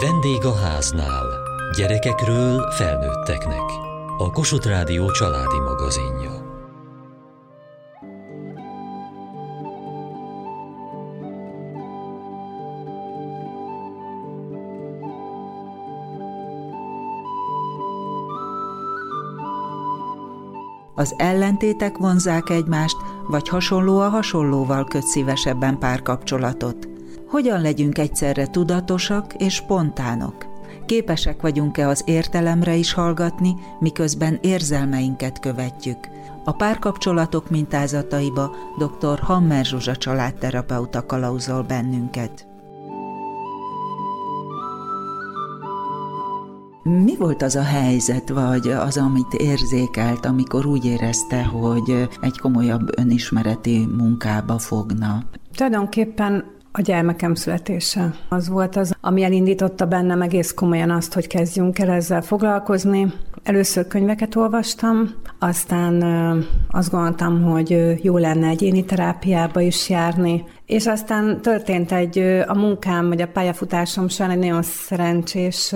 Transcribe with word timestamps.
Vendég 0.00 0.44
a 0.44 0.54
háznál. 0.54 1.26
Gyerekekről 1.76 2.70
felnőtteknek. 2.70 3.62
A 4.18 4.30
Kossuth 4.30 4.66
Rádió 4.66 5.10
családi 5.10 5.58
magazinja. 5.58 6.30
Az 20.94 21.14
ellentétek 21.16 21.98
vonzák 21.98 22.50
egymást, 22.50 22.96
vagy 23.28 23.48
hasonló 23.48 23.98
a 23.98 24.08
hasonlóval 24.08 24.84
köt 24.84 25.06
szívesebben 25.06 25.78
párkapcsolatot. 25.78 26.93
Hogyan 27.34 27.60
legyünk 27.60 27.98
egyszerre 27.98 28.46
tudatosak 28.46 29.34
és 29.34 29.54
spontánok? 29.54 30.46
Képesek 30.86 31.40
vagyunk-e 31.40 31.88
az 31.88 32.02
értelemre 32.06 32.74
is 32.74 32.92
hallgatni, 32.92 33.54
miközben 33.80 34.38
érzelmeinket 34.42 35.40
követjük? 35.40 35.98
A 36.44 36.52
párkapcsolatok 36.52 37.50
mintázataiba 37.50 38.56
dr. 38.78 39.18
Hammer 39.18 39.64
Zsuzsa 39.64 39.96
családterapeuta 39.96 41.06
kalauzol 41.06 41.62
bennünket. 41.62 42.46
Mi 46.82 47.16
volt 47.16 47.42
az 47.42 47.56
a 47.56 47.62
helyzet, 47.62 48.28
vagy 48.28 48.68
az, 48.68 48.96
amit 48.96 49.32
érzékelt, 49.32 50.26
amikor 50.26 50.66
úgy 50.66 50.84
érezte, 50.84 51.44
hogy 51.44 52.08
egy 52.20 52.38
komolyabb 52.38 52.98
önismereti 52.98 53.86
munkába 53.96 54.58
fogna? 54.58 55.24
Tulajdonképpen 55.54 56.53
a 56.76 56.80
gyermekem 56.80 57.34
születése. 57.34 58.14
Az 58.28 58.48
volt 58.48 58.76
az, 58.76 58.96
ami 59.00 59.22
elindította 59.22 59.86
bennem 59.86 60.22
egész 60.22 60.52
komolyan 60.52 60.90
azt, 60.90 61.14
hogy 61.14 61.26
kezdjünk 61.26 61.78
el 61.78 61.90
ezzel 61.90 62.22
foglalkozni. 62.22 63.12
Először 63.42 63.86
könyveket 63.86 64.36
olvastam, 64.36 65.14
aztán 65.38 66.02
azt 66.70 66.90
gondoltam, 66.90 67.42
hogy 67.42 67.98
jó 68.02 68.16
lenne 68.16 68.48
egyéni 68.48 68.84
terápiába 68.84 69.60
is 69.60 69.88
járni, 69.88 70.44
és 70.66 70.86
aztán 70.86 71.40
történt 71.42 71.92
egy 71.92 72.18
a 72.46 72.54
munkám, 72.54 73.08
vagy 73.08 73.20
a 73.20 73.28
pályafutásom 73.28 74.08
során 74.08 74.30
egy 74.30 74.38
nagyon 74.38 74.62
szerencsés 74.62 75.74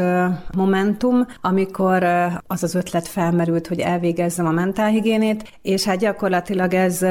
momentum, 0.57 1.27
amikor 1.41 2.03
az 2.47 2.63
az 2.63 2.75
ötlet 2.75 3.09
felmerült, 3.09 3.67
hogy 3.67 3.81
elvégezzem 3.81 4.47
a 4.47 4.51
mentálhigiénét, 4.51 5.59
és 5.63 5.85
hát 5.85 5.99
gyakorlatilag 5.99 6.75
ez 6.75 7.05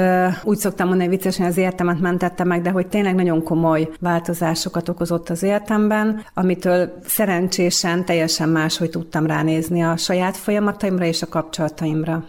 úgy 0.44 0.58
szoktam 0.58 0.88
mondani 0.88 1.10
viccesen, 1.10 1.46
az 1.46 1.58
életemet 1.58 2.00
mentette 2.00 2.44
meg, 2.44 2.62
de 2.62 2.70
hogy 2.70 2.88
tényleg 2.88 3.16
nagyon 3.16 3.44
komoly 3.44 3.90
változásokat 4.00 4.90
okozott 4.90 5.30
az 5.30 5.44
életemben, 5.44 6.26
amitől 6.34 7.00
szerencsésen 7.06 8.06
teljesen 8.06 8.50
máshogy 8.50 8.90
tudtam 8.90 9.26
ránézni 9.26 9.84
a 9.84 9.98
saját 9.98 10.38
folyamataimra 10.38 11.06
és 11.06 11.22
a 11.22 11.28
kapcsolataimra 11.28 12.24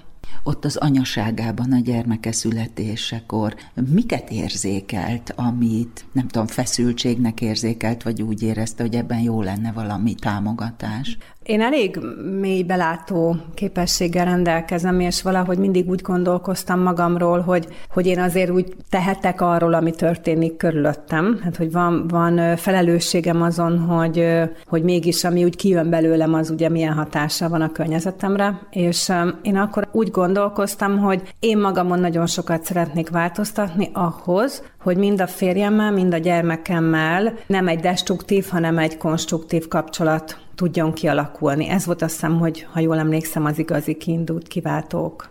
ott 0.48 0.64
az 0.64 0.76
anyaságában 0.76 1.72
a 1.72 1.78
gyermeke 1.78 2.32
születésekor 2.32 3.54
miket 3.90 4.30
érzékelt, 4.30 5.32
amit 5.36 6.04
nem 6.12 6.28
tudom, 6.28 6.46
feszültségnek 6.46 7.40
érzékelt, 7.40 8.02
vagy 8.02 8.22
úgy 8.22 8.42
érezte, 8.42 8.82
hogy 8.82 8.94
ebben 8.94 9.20
jó 9.20 9.42
lenne 9.42 9.72
valami 9.72 10.14
támogatás? 10.14 11.18
Én 11.48 11.60
elég 11.60 11.98
mély 12.40 12.62
belátó 12.62 13.36
képességgel 13.54 14.24
rendelkezem, 14.24 15.00
és 15.00 15.22
valahogy 15.22 15.58
mindig 15.58 15.88
úgy 15.88 16.00
gondolkoztam 16.00 16.80
magamról, 16.80 17.40
hogy, 17.40 17.66
hogy 17.90 18.06
én 18.06 18.18
azért 18.18 18.50
úgy 18.50 18.74
tehetek 18.90 19.40
arról, 19.40 19.74
ami 19.74 19.90
történik 19.90 20.56
körülöttem. 20.56 21.40
Hát, 21.42 21.56
hogy 21.56 21.72
van, 21.72 22.08
van 22.08 22.56
felelősségem 22.56 23.42
azon, 23.42 23.78
hogy, 23.78 24.26
hogy 24.66 24.82
mégis 24.82 25.24
ami 25.24 25.44
úgy 25.44 25.56
kijön 25.56 25.90
belőlem, 25.90 26.34
az 26.34 26.50
ugye 26.50 26.68
milyen 26.68 26.94
hatása 26.94 27.48
van 27.48 27.60
a 27.60 27.72
környezetemre. 27.72 28.60
És 28.70 29.12
én 29.42 29.56
akkor 29.56 29.88
úgy 29.92 30.10
gondolkoztam, 30.10 30.98
hogy 30.98 31.22
én 31.38 31.58
magamon 31.58 32.00
nagyon 32.00 32.26
sokat 32.26 32.64
szeretnék 32.64 33.10
változtatni 33.10 33.90
ahhoz, 33.92 34.62
hogy 34.80 34.96
mind 34.96 35.20
a 35.20 35.26
férjemmel, 35.26 35.92
mind 35.92 36.14
a 36.14 36.18
gyermekemmel 36.18 37.34
nem 37.46 37.68
egy 37.68 37.80
destruktív, 37.80 38.46
hanem 38.50 38.78
egy 38.78 38.96
konstruktív 38.96 39.68
kapcsolat 39.68 40.46
tudjon 40.58 40.92
kialakulni. 40.92 41.68
Ez 41.68 41.86
volt 41.86 42.02
azt 42.02 42.12
hiszem, 42.12 42.38
hogy 42.38 42.66
ha 42.72 42.80
jól 42.80 42.98
emlékszem, 42.98 43.44
az 43.44 43.58
igazi 43.58 43.94
kiindult 43.96 44.48
kiváltók. 44.48 45.30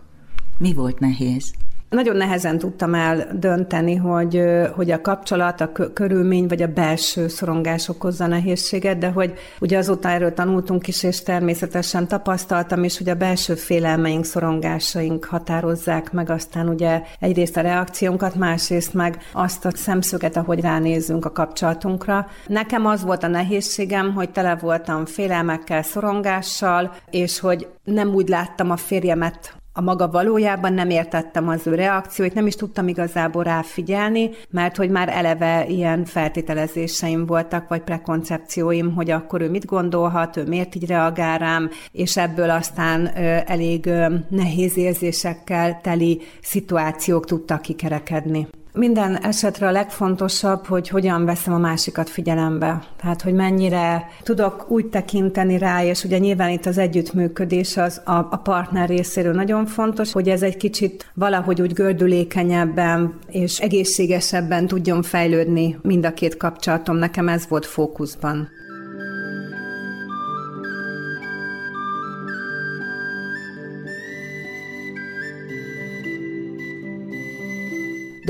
Mi 0.58 0.74
volt 0.74 0.98
nehéz? 0.98 1.52
Nagyon 1.88 2.16
nehezen 2.16 2.58
tudtam 2.58 2.94
eldönteni, 2.94 3.94
hogy, 3.94 4.42
hogy 4.74 4.90
a 4.90 5.00
kapcsolat, 5.00 5.60
a 5.60 5.72
körülmény 5.92 6.46
vagy 6.46 6.62
a 6.62 6.66
belső 6.66 7.28
szorongás 7.28 7.88
okozza 7.88 8.26
nehézséget, 8.26 8.98
de 8.98 9.08
hogy 9.08 9.32
ugye 9.60 9.78
azóta 9.78 10.08
erről 10.08 10.34
tanultunk 10.34 10.88
is, 10.88 11.02
és 11.02 11.22
természetesen 11.22 12.08
tapasztaltam 12.08 12.84
is, 12.84 12.98
hogy 12.98 13.08
a 13.08 13.14
belső 13.14 13.54
félelmeink, 13.54 14.24
szorongásaink 14.24 15.24
határozzák 15.24 16.12
meg 16.12 16.30
aztán 16.30 16.68
ugye 16.68 17.02
egyrészt 17.20 17.56
a 17.56 17.60
reakciónkat, 17.60 18.34
másrészt 18.34 18.94
meg 18.94 19.18
azt 19.32 19.64
a 19.64 19.70
szemszöget, 19.74 20.36
ahogy 20.36 20.60
ránézünk 20.60 21.24
a 21.24 21.32
kapcsolatunkra. 21.32 22.26
Nekem 22.46 22.86
az 22.86 23.04
volt 23.04 23.22
a 23.22 23.28
nehézségem, 23.28 24.14
hogy 24.14 24.30
tele 24.30 24.56
voltam 24.56 25.06
félelmekkel, 25.06 25.82
szorongással, 25.82 26.94
és 27.10 27.40
hogy 27.40 27.68
nem 27.84 28.14
úgy 28.14 28.28
láttam 28.28 28.70
a 28.70 28.76
férjemet, 28.76 29.57
a 29.72 29.80
maga 29.80 30.08
valójában 30.08 30.72
nem 30.72 30.90
értettem 30.90 31.48
az 31.48 31.66
ő 31.66 31.74
reakcióit, 31.74 32.34
nem 32.34 32.46
is 32.46 32.54
tudtam 32.54 32.88
igazából 32.88 33.42
ráfigyelni, 33.42 34.30
mert 34.50 34.76
hogy 34.76 34.90
már 34.90 35.08
eleve 35.08 35.66
ilyen 35.66 36.04
feltételezéseim 36.04 37.26
voltak, 37.26 37.68
vagy 37.68 37.82
prekoncepcióim, 37.82 38.94
hogy 38.94 39.10
akkor 39.10 39.40
ő 39.40 39.50
mit 39.50 39.66
gondolhat, 39.66 40.36
ő 40.36 40.44
miért 40.44 40.74
így 40.74 40.86
reagál 40.86 41.38
rám, 41.38 41.70
és 41.92 42.16
ebből 42.16 42.50
aztán 42.50 43.06
elég 43.46 43.90
nehéz 44.28 44.76
érzésekkel 44.76 45.80
teli 45.82 46.20
szituációk 46.42 47.26
tudtak 47.26 47.62
kikerekedni. 47.62 48.48
Minden 48.78 49.16
esetre 49.16 49.66
a 49.66 49.70
legfontosabb, 49.70 50.66
hogy 50.66 50.88
hogyan 50.88 51.24
veszem 51.24 51.54
a 51.54 51.58
másikat 51.58 52.08
figyelembe. 52.08 52.82
Tehát, 53.00 53.22
hogy 53.22 53.32
mennyire 53.32 54.08
tudok 54.22 54.70
úgy 54.70 54.86
tekinteni 54.86 55.58
rá, 55.58 55.84
és 55.84 56.04
ugye 56.04 56.18
nyilván 56.18 56.50
itt 56.50 56.66
az 56.66 56.78
együttműködés 56.78 57.76
az 57.76 58.00
a, 58.04 58.12
a 58.12 58.40
partner 58.42 58.88
részéről 58.88 59.32
nagyon 59.32 59.66
fontos, 59.66 60.12
hogy 60.12 60.28
ez 60.28 60.42
egy 60.42 60.56
kicsit 60.56 61.10
valahogy 61.14 61.60
úgy 61.60 61.72
gördülékenyebben 61.72 63.18
és 63.30 63.58
egészségesebben 63.58 64.66
tudjon 64.66 65.02
fejlődni 65.02 65.78
mind 65.82 66.06
a 66.06 66.14
két 66.14 66.36
kapcsolatom. 66.36 66.96
Nekem 66.96 67.28
ez 67.28 67.48
volt 67.48 67.66
fókuszban. 67.66 68.48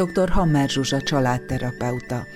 Dr. 0.04 0.28
Hammer 0.28 0.68
Zsuzsa 0.68 1.02
családterapeuta. 1.02 2.26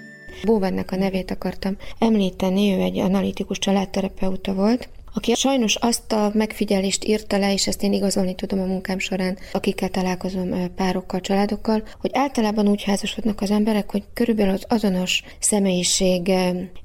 Bóvennek 0.45 0.91
a 0.91 0.97
nevét 0.97 1.31
akartam 1.31 1.77
említeni, 1.99 2.75
ő 2.75 2.81
egy 2.81 2.99
analitikus 2.99 3.59
családterapeuta 3.59 4.55
volt, 4.55 4.89
aki 5.15 5.35
sajnos 5.35 5.75
azt 5.75 6.13
a 6.13 6.31
megfigyelést 6.35 7.05
írta 7.05 7.39
le, 7.39 7.53
és 7.53 7.67
ezt 7.67 7.83
én 7.83 7.93
igazolni 7.93 8.35
tudom 8.35 8.61
a 8.61 8.65
munkám 8.65 8.99
során, 8.99 9.39
akikkel 9.53 9.89
találkozom 9.89 10.75
párokkal, 10.75 11.21
családokkal, 11.21 11.83
hogy 12.01 12.11
általában 12.15 12.69
úgy 12.69 12.83
házasodnak 12.83 13.41
az 13.41 13.51
emberek, 13.51 13.91
hogy 13.91 14.03
körülbelül 14.15 14.53
az 14.53 14.65
azonos 14.69 15.23
személyiség 15.39 16.33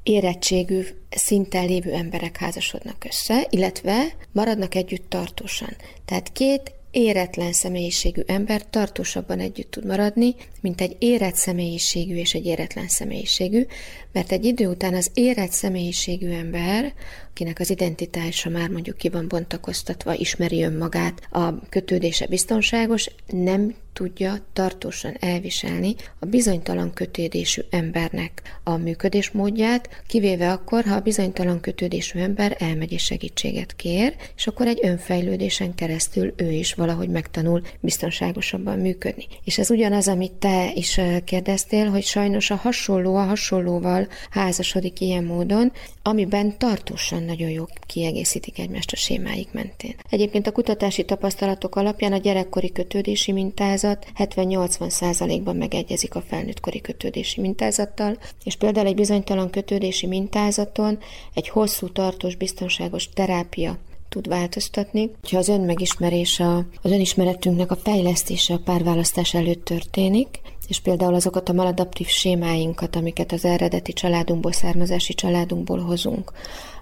érettségű 0.03 0.81
szinten 1.09 1.65
lévő 1.65 1.91
emberek 1.91 2.37
házasodnak 2.37 3.05
össze, 3.05 3.47
illetve 3.49 4.03
maradnak 4.31 4.75
együtt 4.75 5.09
tartósan. 5.09 5.75
Tehát 6.05 6.31
két 6.31 6.75
éretlen 6.97 7.53
személyiségű 7.53 8.21
ember 8.25 8.69
tartósabban 8.69 9.39
együtt 9.39 9.71
tud 9.71 9.85
maradni, 9.85 10.35
mint 10.61 10.81
egy 10.81 10.95
érett 10.99 11.35
személyiségű 11.35 12.15
és 12.15 12.33
egy 12.33 12.45
éretlen 12.45 12.87
személyiségű, 12.87 13.65
mert 14.11 14.31
egy 14.31 14.45
idő 14.45 14.67
után 14.67 14.93
az 14.93 15.11
érett 15.13 15.51
személyiségű 15.51 16.29
ember, 16.29 16.93
akinek 17.29 17.59
az 17.59 17.69
identitása 17.69 18.49
már 18.49 18.69
mondjuk 18.69 18.97
ki 18.97 19.09
van 19.09 19.27
bontakoztatva, 19.27 20.13
ismeri 20.13 20.63
önmagát, 20.63 21.27
a 21.31 21.69
kötődése 21.69 22.27
biztonságos, 22.27 23.09
nem 23.27 23.75
tudja 23.97 24.37
tartósan 24.53 25.17
elviselni 25.19 25.95
a 26.19 26.25
bizonytalan 26.25 26.93
kötődésű 26.93 27.61
embernek 27.69 28.59
a 28.63 28.77
működésmódját, 28.77 30.03
kivéve 30.07 30.51
akkor, 30.51 30.83
ha 30.83 30.95
a 30.95 30.99
bizonytalan 30.99 31.59
kötődésű 31.59 32.19
ember 32.19 32.55
elmegy 32.59 32.91
és 32.91 33.03
segítséget 33.03 33.75
kér, 33.75 34.15
és 34.35 34.47
akkor 34.47 34.67
egy 34.67 34.79
önfejlődésen 34.81 35.75
keresztül 35.75 36.33
ő 36.35 36.51
is 36.51 36.73
valahogy 36.73 37.09
megtanul 37.09 37.61
biztonságosabban 37.79 38.79
működni. 38.79 39.25
És 39.43 39.57
ez 39.57 39.69
ugyanaz, 39.69 40.07
amit 40.07 40.31
te 40.31 40.47
te 40.57 40.71
is 40.73 40.99
kérdeztél, 41.23 41.89
hogy 41.89 42.03
sajnos 42.03 42.49
a 42.49 42.55
hasonló 42.55 43.15
a 43.15 43.23
hasonlóval 43.23 44.07
házasodik 44.29 44.99
ilyen 44.99 45.23
módon, 45.23 45.71
amiben 46.01 46.57
tartósan 46.57 47.23
nagyon 47.23 47.49
jó 47.49 47.65
kiegészítik 47.85 48.59
egymást 48.59 48.91
a 48.91 48.95
sémáik 48.95 49.51
mentén. 49.51 49.95
Egyébként 50.09 50.47
a 50.47 50.51
kutatási 50.51 51.05
tapasztalatok 51.05 51.75
alapján 51.75 52.13
a 52.13 52.17
gyerekkori 52.17 52.71
kötődési 52.71 53.31
mintázat 53.31 54.07
70-80 54.17 54.89
százalékban 54.89 55.55
megegyezik 55.55 56.15
a 56.15 56.23
felnőttkori 56.27 56.81
kötődési 56.81 57.41
mintázattal, 57.41 58.17
és 58.43 58.55
például 58.55 58.87
egy 58.87 58.95
bizonytalan 58.95 59.49
kötődési 59.49 60.07
mintázaton 60.07 60.99
egy 61.33 61.49
hosszú, 61.49 61.91
tartós, 61.91 62.35
biztonságos 62.35 63.09
terápia 63.09 63.77
tud 64.09 64.27
változtatni. 64.27 65.11
Ha 65.31 65.37
az 65.37 65.47
önmegismerés, 65.47 66.39
a, 66.39 66.57
az 66.57 66.91
önismeretünknek 66.91 67.71
a 67.71 67.75
fejlesztése 67.75 68.53
a 68.53 68.61
párválasztás 68.65 69.33
előtt 69.33 69.65
történik, 69.65 70.39
és 70.67 70.79
például 70.79 71.13
azokat 71.13 71.49
a 71.49 71.53
maladaptív 71.53 72.07
sémáinkat, 72.07 72.95
amiket 72.95 73.31
az 73.31 73.45
eredeti 73.45 73.93
családunkból, 73.93 74.51
származási 74.51 75.13
családunkból 75.13 75.79
hozunk, 75.79 76.31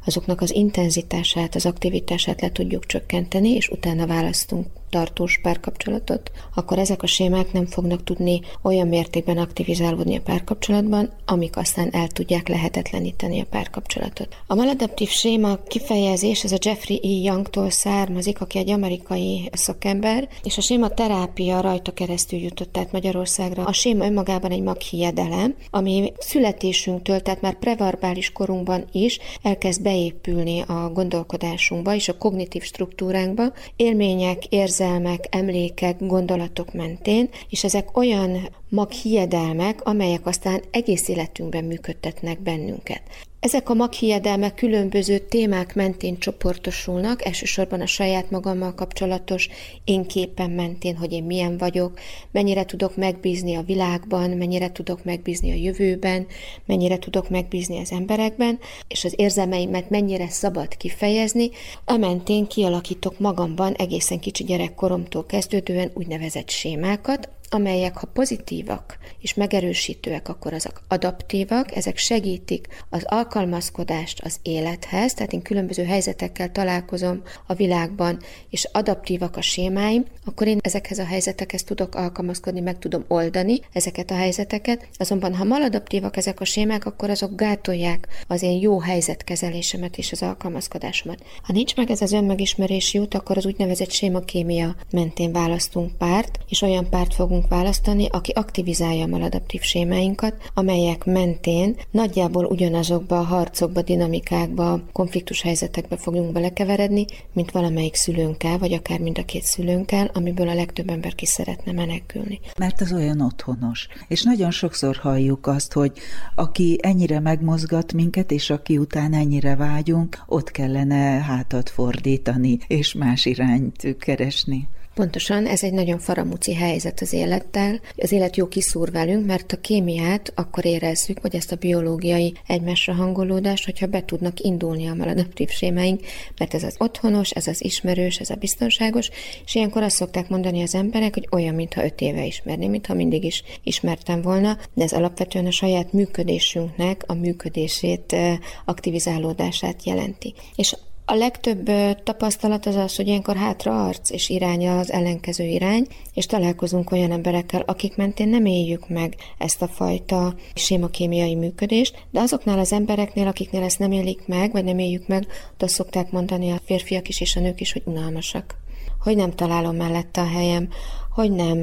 azoknak 0.06 0.42
az 0.42 0.54
intenzitását, 0.54 1.56
az 1.56 1.66
aktivitását 1.66 2.42
le 2.42 2.52
tudjuk 2.52 2.86
csökkenteni, 2.86 3.50
és 3.50 3.70
utána 3.70 4.08
választunk 4.08 4.66
tartós 4.90 5.40
párkapcsolatot, 5.42 6.32
akkor 6.54 6.80
ezek 6.80 7.04
a 7.04 7.08
sémák 7.08 7.52
nem 7.52 7.66
fognak 7.66 8.04
tudni 8.04 8.42
olyan 8.62 8.88
mértékben 8.88 9.38
aktivizálódni 9.38 10.16
a 10.18 10.22
párkapcsolatban, 10.22 11.10
amik 11.26 11.58
aztán 11.58 11.90
el 11.92 12.08
tudják 12.08 12.48
lehetetleníteni 12.48 13.42
a 13.42 13.46
párkapcsolatot. 13.50 14.36
A 14.48 14.56
maladaptív 14.56 15.10
séma 15.10 15.58
kifejezés, 15.68 16.44
ez 16.44 16.52
a 16.52 16.58
Jeffrey 16.60 17.00
E. 17.04 17.08
Youngtól 17.08 17.70
származik, 17.70 18.42
aki 18.42 18.58
egy 18.58 18.70
amerikai 18.70 19.50
szakember, 19.54 20.28
és 20.44 20.58
a 20.58 20.62
séma 20.62 20.90
terápia 20.90 21.62
rajta 21.62 21.94
keresztül 21.94 22.40
jutott 22.40 22.78
át 22.78 22.92
Magyarországra. 22.92 23.64
A 23.64 23.74
séma 23.76 24.06
önmagában 24.06 24.52
egy 24.52 24.62
maghiedelem, 24.62 25.56
ami 25.70 26.14
születésünktől, 26.20 27.20
tehát 27.20 27.42
már 27.42 27.60
preverbális 27.60 28.32
korunkban 28.32 28.86
is 28.92 29.20
elkezd 29.42 29.82
beépülni 29.82 30.62
a 30.62 30.92
gondolkodásunkba 30.94 31.96
és 31.96 32.08
a 32.08 32.18
kognitív 32.18 32.64
struktúránkba, 32.64 33.44
élmények, 33.76 34.46
érzelmek, 34.46 35.28
emlékek, 35.30 35.96
gondolatok 36.00 36.74
mentén, 36.74 37.30
és 37.50 37.64
ezek 37.64 37.98
olyan 37.98 38.50
maghiedelmek, 38.70 39.86
amelyek 39.88 40.26
aztán 40.26 40.62
egész 40.72 41.08
életünkben 41.08 41.64
működtetnek 41.64 42.42
bennünket. 42.42 43.02
Ezek 43.46 43.70
a 43.70 43.74
maghiedelmek 43.74 44.56
különböző 44.56 45.18
témák 45.18 45.76
mentén 45.76 46.18
csoportosulnak, 46.20 47.26
elsősorban 47.26 47.82
a 47.82 47.86
saját 47.86 48.32
magammal 48.32 48.74
kapcsolatos 48.76 49.50
én 49.84 50.06
képen 50.06 50.50
mentén, 50.50 50.96
hogy 50.96 51.12
én 51.12 51.24
milyen 51.24 51.58
vagyok, 51.58 52.00
mennyire 52.32 52.66
tudok 52.66 52.96
megbízni 52.96 53.56
a 53.56 53.62
világban, 53.62 54.30
mennyire 54.30 54.72
tudok 54.72 55.04
megbízni 55.04 55.52
a 55.52 55.56
jövőben, 55.56 56.28
mennyire 56.66 56.98
tudok 57.00 57.30
megbízni 57.30 57.80
az 57.80 57.92
emberekben, 57.92 58.60
és 58.88 59.04
az 59.04 59.14
érzelmeimet 59.18 59.90
mennyire 59.90 60.30
szabad 60.30 60.78
kifejezni, 60.78 61.50
a 61.86 61.98
mentén 61.98 62.48
kialakítok 62.48 63.20
magamban 63.20 63.74
egészen 63.74 64.20
kicsi 64.20 64.44
gyerekkoromtól 64.44 65.26
kezdődően 65.26 65.92
úgynevezett 65.94 66.50
sémákat, 66.50 67.30
amelyek 67.50 67.98
ha 67.98 68.08
pozitívak 68.14 68.98
és 69.20 69.34
megerősítőek, 69.34 70.30
akkor 70.30 70.54
azok 70.54 70.82
adaptívak, 70.88 71.76
ezek 71.76 71.98
segítik 71.98 72.68
az 72.90 73.04
alkalmazkodást 73.06 74.22
az 74.24 74.40
élethez, 74.42 75.14
tehát 75.14 75.34
én 75.34 75.42
különböző 75.42 75.84
helyzetekkel 75.84 76.52
találkozom 76.52 77.22
a 77.48 77.54
világban, 77.54 78.20
és 78.50 78.68
adaptívak 78.72 79.38
a 79.38 79.42
sémáim, 79.42 80.06
akkor 80.26 80.48
én 80.48 80.58
ezekhez 80.62 81.00
a 81.00 81.06
helyzetekhez 81.06 81.64
tudok 81.64 81.96
alkalmazkodni, 81.96 82.60
meg 82.60 82.80
tudom 82.80 83.06
oldani 83.08 83.60
ezeket 83.74 84.12
a 84.12 84.16
helyzeteket, 84.16 84.88
azonban 84.98 85.36
ha 85.36 85.44
maladaptívak 85.44 86.18
ezek 86.18 86.40
a 86.40 86.46
sémák, 86.46 86.86
akkor 86.86 87.10
azok 87.10 87.36
gátolják 87.36 88.08
az 88.28 88.42
én 88.42 88.60
jó 88.62 88.80
helyzetkezelésemet 88.80 89.98
és 89.98 90.12
az 90.12 90.22
alkalmazkodásomat. 90.22 91.24
Ha 91.44 91.54
nincs 91.54 91.76
meg 91.76 91.90
ez 91.90 92.02
az 92.02 92.12
önmegismerési 92.12 92.98
út, 92.98 93.14
akkor 93.14 93.38
az 93.38 93.46
úgynevezett 93.46 93.92
sémakémia 93.92 94.76
mentén 94.92 95.32
választunk 95.32 95.98
párt, 95.98 96.40
és 96.50 96.62
olyan 96.62 96.90
párt 96.90 97.14
fogunk 97.14 97.35
fogunk 97.36 97.54
választani, 97.54 98.08
aki 98.12 98.32
aktivizálja 98.32 99.04
a 99.04 99.08
maladaptív 99.08 99.62
sémáinkat, 99.62 100.52
amelyek 100.54 101.06
mentén 101.06 101.76
nagyjából 101.92 102.46
ugyanazokba 102.46 103.20
a 103.20 103.24
harcokba, 103.24 103.82
dinamikákba, 103.82 104.82
konfliktus 104.92 105.42
helyzetekbe 105.42 105.98
fogunk 105.98 106.32
belekeveredni, 106.32 107.06
mint 107.34 107.52
valamelyik 107.52 107.96
szülőnkkel, 107.96 108.58
vagy 108.58 108.74
akár 108.74 109.00
mind 109.00 109.18
a 109.18 109.26
két 109.26 109.44
szülőnkkel, 109.44 110.12
amiből 110.14 110.50
a 110.50 110.54
legtöbb 110.54 110.90
ember 110.90 111.16
ki 111.16 111.26
szeretne 111.26 111.72
menekülni. 111.72 112.40
Mert 112.58 112.82
az 112.82 112.94
olyan 112.94 113.22
otthonos. 113.22 113.88
És 114.08 114.24
nagyon 114.24 114.52
sokszor 114.52 114.96
halljuk 114.96 115.48
azt, 115.48 115.74
hogy 115.74 115.92
aki 116.36 116.78
ennyire 116.82 117.20
megmozgat 117.20 117.94
minket, 117.94 118.32
és 118.32 118.50
aki 118.50 118.78
után 118.78 119.14
ennyire 119.14 119.56
vágyunk, 119.56 120.24
ott 120.28 120.52
kellene 120.52 121.22
hátat 121.22 121.70
fordítani, 121.70 122.58
és 122.68 122.94
más 122.94 123.26
irányt 123.26 123.98
keresni. 124.00 124.68
Pontosan, 124.96 125.48
ez 125.48 125.64
egy 125.64 125.74
nagyon 125.74 126.00
faramúci 126.00 126.54
helyzet 126.54 127.02
az 127.02 127.14
élettel. 127.14 127.80
Az 127.98 128.12
élet 128.12 128.36
jó 128.36 128.48
kiszúr 128.48 128.92
velünk, 128.92 129.26
mert 129.26 129.52
a 129.52 129.60
kémiát 129.60 130.32
akkor 130.36 130.66
érezzük, 130.66 131.22
vagy 131.22 131.36
ezt 131.36 131.52
a 131.52 131.56
biológiai 131.56 132.34
egymásra 132.48 132.94
hangolódást, 132.94 133.66
hogyha 133.66 133.86
be 133.86 134.06
tudnak 134.06 134.40
indulni 134.40 134.88
a 134.88 134.94
maladaptív 134.94 135.50
sémáink, 135.50 136.02
mert 136.38 136.54
ez 136.54 136.64
az 136.64 136.76
otthonos, 136.78 137.32
ez 137.32 137.48
az 137.48 137.64
ismerős, 137.64 138.20
ez 138.20 138.30
a 138.30 138.36
biztonságos, 138.36 139.10
és 139.46 139.56
ilyenkor 139.56 139.84
azt 139.84 139.96
szokták 139.96 140.30
mondani 140.30 140.62
az 140.62 140.76
emberek, 140.76 141.14
hogy 141.14 141.28
olyan, 141.32 141.56
mintha 141.56 141.84
öt 141.84 142.02
éve 142.02 142.26
ismerni, 142.26 142.68
mintha 142.68 142.94
mindig 142.94 143.24
is 143.24 143.44
ismertem 143.64 144.22
volna, 144.22 144.58
de 144.74 144.84
ez 144.84 144.94
alapvetően 144.94 145.46
a 145.46 145.52
saját 145.52 145.94
működésünknek 145.94 147.04
a 147.08 147.14
működését, 147.14 148.14
eh, 148.14 148.38
aktivizálódását 148.66 149.86
jelenti. 149.86 150.34
És 150.56 150.76
a 151.06 151.14
legtöbb 151.14 151.70
tapasztalat 152.04 152.66
az 152.66 152.76
az, 152.76 152.96
hogy 152.96 153.08
ilyenkor 153.08 153.36
hátra 153.36 153.86
arc 153.86 154.10
és 154.10 154.30
iránya 154.30 154.80
az 154.80 154.92
ellenkező 154.92 155.44
irány, 155.44 155.88
és 156.14 156.26
találkozunk 156.26 156.92
olyan 156.92 157.12
emberekkel, 157.12 157.64
akik 157.66 157.96
mentén 157.96 158.28
nem 158.28 158.46
éljük 158.46 158.90
meg 158.90 159.16
ezt 159.38 159.62
a 159.62 159.68
fajta 159.68 160.36
sémakémiai 160.54 161.36
működést, 161.36 162.06
de 162.12 162.20
azoknál 162.20 162.60
az 162.60 162.74
embereknél, 162.74 163.28
akiknél 163.28 163.64
ezt 163.64 163.80
nem 163.80 163.92
élik 163.92 164.28
meg, 164.28 164.52
vagy 164.52 164.64
nem 164.64 164.80
éljük 164.80 165.08
meg, 165.08 165.28
ott 165.54 165.64
azt 165.64 165.74
szokták 165.74 166.12
mondani 166.12 166.52
a 166.52 166.62
férfiak 166.66 167.08
is 167.08 167.22
és 167.22 167.36
a 167.36 167.40
nők 167.40 167.62
is, 167.62 167.74
hogy 167.74 167.84
unalmasak. 167.86 168.56
Hogy 169.00 169.16
nem 169.16 169.32
találom 169.32 169.76
mellette 169.76 170.22
a 170.22 170.28
helyem, 170.28 170.70
hogy 171.12 171.32
nem, 171.32 171.58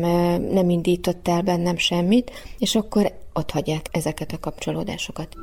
nem 0.53 0.71
indított 0.71 1.29
el 1.29 1.43
bennem 1.43 1.77
semmit, 1.77 2.31
és 2.59 2.75
akkor 2.75 3.12
ott 3.33 3.50
hagyják 3.50 3.87
ezeket 3.91 4.33
a 4.33 4.39
kapcsolódásokat. 4.39 5.37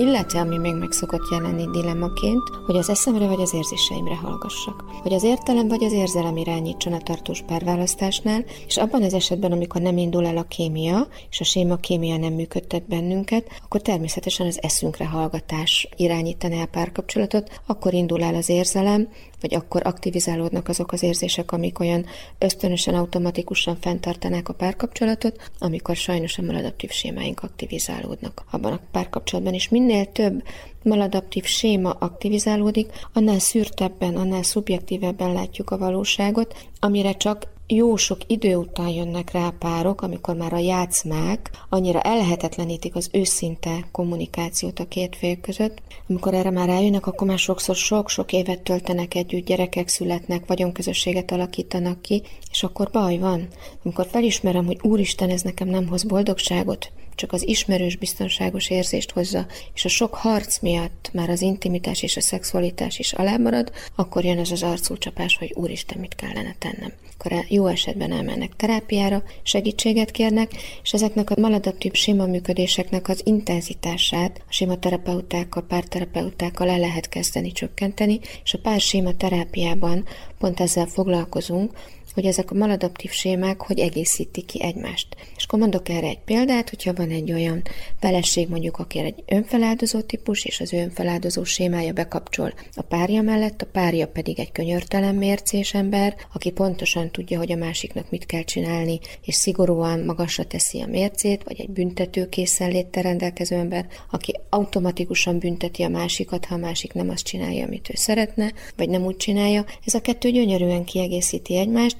Illetve, 0.00 0.40
ami 0.40 0.58
még 0.58 0.74
meg 0.74 0.92
szokott 0.92 1.30
jelenni 1.30 1.70
dilemmaként, 1.70 2.42
hogy 2.66 2.76
az 2.76 2.88
eszemre 2.88 3.26
vagy 3.26 3.40
az 3.40 3.54
érzéseimre 3.54 4.16
hallgassak. 4.16 4.84
Hogy 5.02 5.12
az 5.12 5.22
értelem 5.22 5.68
vagy 5.68 5.84
az 5.84 5.92
érzelem 5.92 6.36
irányítson 6.36 6.92
a 6.92 6.98
tartós 6.98 7.42
párválasztásnál, 7.42 8.44
és 8.66 8.76
abban 8.76 9.02
az 9.02 9.14
esetben, 9.14 9.52
amikor 9.52 9.80
nem 9.80 9.98
indul 9.98 10.26
el 10.26 10.36
a 10.36 10.42
kémia, 10.42 11.06
és 11.30 11.40
a 11.40 11.44
séma 11.44 11.76
kémia 11.76 12.16
nem 12.16 12.32
működtet 12.32 12.88
bennünket, 12.88 13.46
akkor 13.64 13.82
természetesen 13.82 14.46
az 14.46 14.62
eszünkre 14.62 15.06
hallgatás 15.06 15.88
irányítaná 15.96 16.62
a 16.62 16.66
párkapcsolatot, 16.66 17.60
akkor 17.66 17.94
indul 17.94 18.22
el 18.22 18.34
az 18.34 18.48
érzelem, 18.48 19.08
vagy 19.40 19.54
akkor 19.54 19.86
aktivizálódnak 19.86 20.68
azok 20.68 20.92
az 20.92 21.02
érzések, 21.02 21.52
amik 21.52 21.78
olyan 21.80 22.06
ösztönösen, 22.38 22.94
automatikusan 22.94 23.76
fenntartanák 23.80 24.48
a 24.48 24.52
párkapcsolatot, 24.52 25.50
amikor 25.58 25.96
sajnos 25.96 26.38
a 26.38 26.42
maladaptív 26.42 26.90
sémáink 26.90 27.42
aktivizálódnak. 27.42 28.44
Abban 28.50 28.72
a 28.72 28.80
párkapcsolatban, 28.90 29.54
és 29.54 29.68
minél 29.68 30.12
több 30.12 30.42
maladaptív 30.82 31.44
séma 31.44 31.90
aktivizálódik, 31.90 32.92
annál 33.12 33.38
szűrtebben, 33.38 34.16
annál 34.16 34.42
szubjektívebben 34.42 35.32
látjuk 35.32 35.70
a 35.70 35.78
valóságot, 35.78 36.68
amire 36.80 37.12
csak 37.12 37.46
jó 37.72 37.96
sok 37.96 38.18
idő 38.26 38.56
után 38.56 38.88
jönnek 38.88 39.30
rá 39.30 39.52
párok, 39.58 40.02
amikor 40.02 40.36
már 40.36 40.52
a 40.52 40.58
játszmák 40.58 41.50
annyira 41.68 42.00
ellehetetlenítik 42.00 42.94
az 42.94 43.08
őszinte 43.12 43.88
kommunikációt 43.92 44.78
a 44.78 44.88
két 44.88 45.16
fél 45.16 45.40
között. 45.40 45.82
Amikor 46.08 46.34
erre 46.34 46.50
már 46.50 46.68
rájönnek, 46.68 47.06
akkor 47.06 47.26
már 47.26 47.38
sokszor 47.38 47.74
sok-sok 47.74 48.32
évet 48.32 48.62
töltenek 48.62 49.14
együtt, 49.14 49.46
gyerekek 49.46 49.88
születnek, 49.88 50.46
vagyonközösséget 50.46 51.30
alakítanak 51.30 52.02
ki, 52.02 52.22
és 52.50 52.62
akkor 52.62 52.90
baj 52.92 53.18
van. 53.18 53.48
Amikor 53.84 54.06
felismerem, 54.10 54.66
hogy 54.66 54.78
úristen, 54.82 55.30
ez 55.30 55.42
nekem 55.42 55.68
nem 55.68 55.88
hoz 55.88 56.02
boldogságot, 56.02 56.92
csak 57.20 57.32
az 57.32 57.48
ismerős 57.48 57.96
biztonságos 57.96 58.70
érzést 58.70 59.10
hozza, 59.10 59.46
és 59.74 59.84
a 59.84 59.88
sok 59.88 60.14
harc 60.14 60.58
miatt 60.58 61.10
már 61.12 61.30
az 61.30 61.40
intimitás 61.42 62.02
és 62.02 62.16
a 62.16 62.20
szexualitás 62.20 62.98
is 62.98 63.12
alámarad, 63.12 63.72
akkor 63.94 64.24
jön 64.24 64.38
az 64.38 64.50
az 64.50 64.62
arcúcsapás, 64.62 65.36
hogy 65.36 65.52
úristen, 65.54 65.98
mit 65.98 66.14
kellene 66.14 66.54
tennem. 66.58 66.92
Akkor 67.18 67.44
jó 67.48 67.66
esetben 67.66 68.12
elmennek 68.12 68.56
terápiára, 68.56 69.22
segítséget 69.42 70.10
kérnek, 70.10 70.50
és 70.82 70.92
ezeknek 70.92 71.30
a 71.30 71.40
maladaptív 71.40 71.92
sima 71.92 72.26
működéseknek 72.26 73.08
az 73.08 73.20
intenzitását 73.24 74.40
a 74.48 74.52
sima 74.52 74.78
terapeutákkal, 74.78 75.62
párterapeutákkal 75.62 76.68
el 76.68 76.78
lehet 76.78 77.08
kezdeni 77.08 77.52
csökkenteni, 77.52 78.20
és 78.44 78.54
a 78.54 78.58
pár 78.58 78.80
sima 78.80 79.16
terápiában 79.16 80.06
pont 80.38 80.60
ezzel 80.60 80.86
foglalkozunk, 80.86 81.72
hogy 82.14 82.26
ezek 82.26 82.50
a 82.50 82.54
maladaptív 82.54 83.10
sémák 83.10 83.60
hogy 83.60 83.78
egészítik 83.78 84.46
ki 84.46 84.62
egymást. 84.62 85.16
És 85.36 85.44
akkor 85.44 85.58
mondok 85.58 85.88
erre 85.88 86.06
egy 86.06 86.18
példát, 86.18 86.70
hogyha 86.70 86.92
van 86.92 87.10
egy 87.10 87.32
olyan 87.32 87.62
feleség, 88.00 88.48
mondjuk, 88.48 88.78
aki 88.78 88.98
egy 88.98 89.22
önfeláldozó 89.26 90.00
típus, 90.00 90.44
és 90.44 90.60
az 90.60 90.72
önfeláldozó 90.72 91.44
sémája 91.44 91.92
bekapcsol 91.92 92.54
a 92.74 92.82
párja 92.82 93.22
mellett, 93.22 93.62
a 93.62 93.66
párja 93.66 94.08
pedig 94.08 94.40
egy 94.40 94.52
könyörtelen 94.52 95.14
mércés 95.14 95.74
ember, 95.74 96.16
aki 96.32 96.50
pontosan 96.50 97.10
tudja, 97.10 97.38
hogy 97.38 97.52
a 97.52 97.56
másiknak 97.56 98.10
mit 98.10 98.26
kell 98.26 98.42
csinálni, 98.42 99.00
és 99.24 99.34
szigorúan 99.34 100.00
magasra 100.00 100.44
teszi 100.44 100.80
a 100.80 100.86
mércét, 100.86 101.42
vagy 101.44 101.60
egy 101.60 101.70
büntető 101.70 102.28
készenléttel 102.28 103.02
rendelkező 103.02 103.56
ember, 103.56 103.86
aki 104.10 104.34
automatikusan 104.48 105.38
bünteti 105.38 105.82
a 105.82 105.88
másikat, 105.88 106.44
ha 106.44 106.54
a 106.54 106.58
másik 106.58 106.92
nem 106.92 107.08
azt 107.10 107.24
csinálja, 107.24 107.64
amit 107.64 107.90
ő 107.90 107.94
szeretne, 107.96 108.52
vagy 108.76 108.88
nem 108.88 109.04
úgy 109.04 109.16
csinálja. 109.16 109.64
Ez 109.84 109.94
a 109.94 110.00
kettő 110.00 110.30
gyönyörűen 110.30 110.84
kiegészíti 110.84 111.56
egymást, 111.56 111.99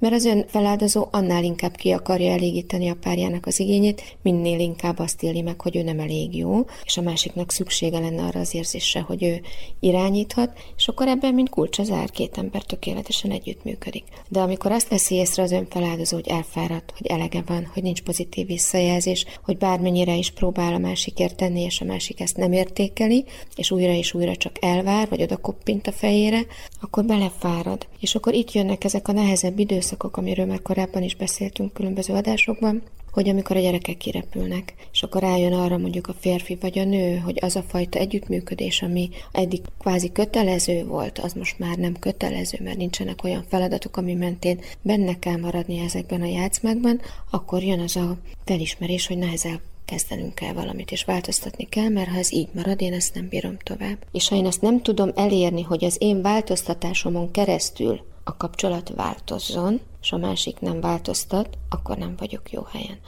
mert 0.00 0.14
az 0.14 0.24
ön 0.24 0.44
feláldozó 0.48 1.06
annál 1.10 1.44
inkább 1.44 1.76
ki 1.76 1.90
akarja 1.90 2.30
elégíteni 2.30 2.88
a 2.88 2.96
párjának 3.00 3.46
az 3.46 3.60
igényét, 3.60 4.16
minél 4.22 4.58
inkább 4.58 4.98
azt 4.98 5.22
éli 5.22 5.42
meg, 5.42 5.60
hogy 5.60 5.76
ő 5.76 5.82
nem 5.82 5.98
elég 5.98 6.36
jó, 6.36 6.64
és 6.84 6.96
a 6.96 7.02
másiknak 7.02 7.50
szüksége 7.50 7.98
lenne 7.98 8.22
arra 8.22 8.40
az 8.40 8.54
érzésre, 8.54 9.00
hogy 9.00 9.22
ő 9.22 9.40
irányíthat, 9.80 10.58
és 10.76 10.88
akkor 10.88 11.08
ebben, 11.08 11.34
mint 11.34 11.48
kulcs 11.48 11.78
az 11.78 11.90
ár, 11.90 12.10
két 12.10 12.38
ember 12.38 12.62
tökéletesen 12.62 13.30
együttműködik. 13.30 14.04
De 14.28 14.40
amikor 14.40 14.72
azt 14.72 14.88
veszi 14.88 15.14
észre 15.14 15.42
az 15.42 15.52
önfeláldozó, 15.52 16.16
hogy 16.16 16.28
elfáradt, 16.28 16.92
hogy 16.98 17.06
elege 17.06 17.42
van, 17.46 17.70
hogy 17.72 17.82
nincs 17.82 18.02
pozitív 18.02 18.46
visszajelzés, 18.46 19.24
hogy 19.44 19.56
bármennyire 19.56 20.14
is 20.14 20.30
próbál 20.30 20.74
a 20.74 20.78
másikért 20.78 21.36
tenni, 21.36 21.60
és 21.60 21.80
a 21.80 21.84
másik 21.84 22.20
ezt 22.20 22.36
nem 22.36 22.52
értékeli, 22.52 23.24
és 23.56 23.70
újra 23.70 23.92
és 23.92 24.14
újra 24.14 24.36
csak 24.36 24.56
elvár, 24.60 25.08
vagy 25.08 25.22
oda 25.22 25.36
koppint 25.36 25.86
a 25.86 25.92
fejére, 25.92 26.46
akkor 26.80 27.04
belefárad. 27.04 27.86
És 28.00 28.14
akkor 28.14 28.34
itt 28.34 28.52
jönnek 28.52 28.84
ezek 28.84 29.08
a 29.08 29.12
nehezebb 29.12 29.58
időszakok, 29.90 30.16
amiről 30.16 30.46
már 30.46 30.62
korábban 30.62 31.02
is 31.02 31.14
beszéltünk 31.14 31.72
különböző 31.72 32.14
adásokban, 32.14 32.82
hogy 33.12 33.28
amikor 33.28 33.56
a 33.56 33.60
gyerekek 33.60 33.96
kirepülnek, 33.96 34.74
és 34.92 35.02
akkor 35.02 35.20
rájön 35.20 35.52
arra 35.52 35.78
mondjuk 35.78 36.06
a 36.06 36.14
férfi 36.20 36.58
vagy 36.60 36.78
a 36.78 36.84
nő, 36.84 37.16
hogy 37.16 37.38
az 37.40 37.56
a 37.56 37.62
fajta 37.62 37.98
együttműködés, 37.98 38.82
ami 38.82 39.10
eddig 39.32 39.60
kvázi 39.78 40.12
kötelező 40.12 40.84
volt, 40.84 41.18
az 41.18 41.32
most 41.32 41.58
már 41.58 41.76
nem 41.76 41.98
kötelező, 41.98 42.58
mert 42.62 42.76
nincsenek 42.76 43.24
olyan 43.24 43.44
feladatok, 43.48 43.96
ami 43.96 44.14
mentén 44.14 44.60
benne 44.82 45.18
kell 45.18 45.36
maradni 45.36 45.78
ezekben 45.78 46.22
a 46.22 46.26
játszmákban, 46.26 47.00
akkor 47.30 47.62
jön 47.62 47.80
az 47.80 47.96
a 47.96 48.16
felismerés, 48.44 49.06
hogy 49.06 49.18
nehezel 49.18 49.60
kezdenünk 49.84 50.34
kell 50.34 50.52
valamit, 50.52 50.90
és 50.90 51.04
változtatni 51.04 51.64
kell, 51.64 51.88
mert 51.88 52.08
ha 52.08 52.18
ez 52.18 52.32
így 52.32 52.48
marad, 52.54 52.80
én 52.80 52.92
ezt 52.92 53.14
nem 53.14 53.28
bírom 53.28 53.56
tovább. 53.62 53.96
És 54.12 54.28
ha 54.28 54.36
én 54.36 54.46
ezt 54.46 54.60
nem 54.60 54.82
tudom 54.82 55.10
elérni, 55.14 55.62
hogy 55.62 55.84
az 55.84 55.96
én 55.98 56.22
változtatásomon 56.22 57.30
keresztül 57.30 58.08
a 58.24 58.36
kapcsolat 58.36 58.92
változzon, 58.96 59.80
és 60.00 60.12
a 60.12 60.16
másik 60.16 60.60
nem 60.60 60.80
változtat, 60.80 61.58
akkor 61.68 61.96
nem 61.96 62.14
vagyok 62.18 62.52
jó 62.52 62.62
helyen. 62.62 62.98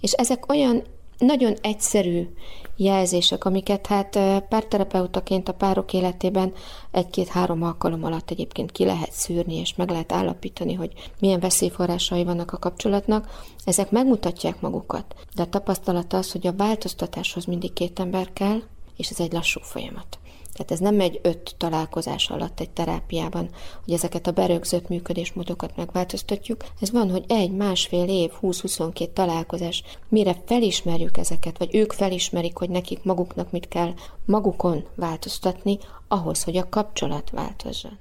És 0.00 0.12
ezek 0.12 0.48
olyan 0.48 0.82
nagyon 1.18 1.56
egyszerű 1.60 2.28
jelzések, 2.76 3.44
amiket 3.44 3.86
hát 3.86 4.18
párterapeutaként 4.48 5.48
a 5.48 5.54
párok 5.54 5.92
életében 5.92 6.52
egy-két-három 6.90 7.62
alkalom 7.62 8.04
alatt 8.04 8.30
egyébként 8.30 8.72
ki 8.72 8.84
lehet 8.84 9.12
szűrni, 9.12 9.54
és 9.54 9.74
meg 9.74 9.90
lehet 9.90 10.12
állapítani, 10.12 10.74
hogy 10.74 10.92
milyen 11.20 11.40
veszélyforrásai 11.40 12.24
vannak 12.24 12.52
a 12.52 12.58
kapcsolatnak, 12.58 13.44
ezek 13.64 13.90
megmutatják 13.90 14.60
magukat. 14.60 15.14
De 15.34 15.42
a 15.42 15.48
tapasztalat 15.48 16.12
az, 16.12 16.32
hogy 16.32 16.46
a 16.46 16.56
változtatáshoz 16.56 17.44
mindig 17.44 17.72
két 17.72 18.00
ember 18.00 18.32
kell, 18.32 18.62
és 18.96 19.10
ez 19.10 19.20
egy 19.20 19.32
lassú 19.32 19.60
folyamat. 19.60 20.18
Tehát 20.54 20.70
ez 20.70 20.78
nem 20.78 21.00
egy 21.00 21.20
öt 21.22 21.54
találkozás 21.58 22.30
alatt 22.30 22.60
egy 22.60 22.70
terápiában, 22.70 23.48
hogy 23.84 23.94
ezeket 23.94 24.26
a 24.26 24.32
berögzött 24.32 24.88
működésmódokat 24.88 25.76
megváltoztatjuk. 25.76 26.64
Ez 26.80 26.90
van, 26.90 27.10
hogy 27.10 27.24
egy, 27.28 27.50
másfél 27.50 28.08
év, 28.08 28.30
20-22 28.42 29.12
találkozás, 29.12 29.82
mire 30.08 30.36
felismerjük 30.46 31.16
ezeket, 31.16 31.58
vagy 31.58 31.74
ők 31.74 31.92
felismerik, 31.92 32.56
hogy 32.56 32.70
nekik 32.70 33.02
maguknak 33.02 33.50
mit 33.50 33.68
kell 33.68 33.92
magukon 34.24 34.84
változtatni, 34.94 35.78
ahhoz, 36.08 36.42
hogy 36.42 36.56
a 36.56 36.68
kapcsolat 36.68 37.30
változzon. 37.30 37.98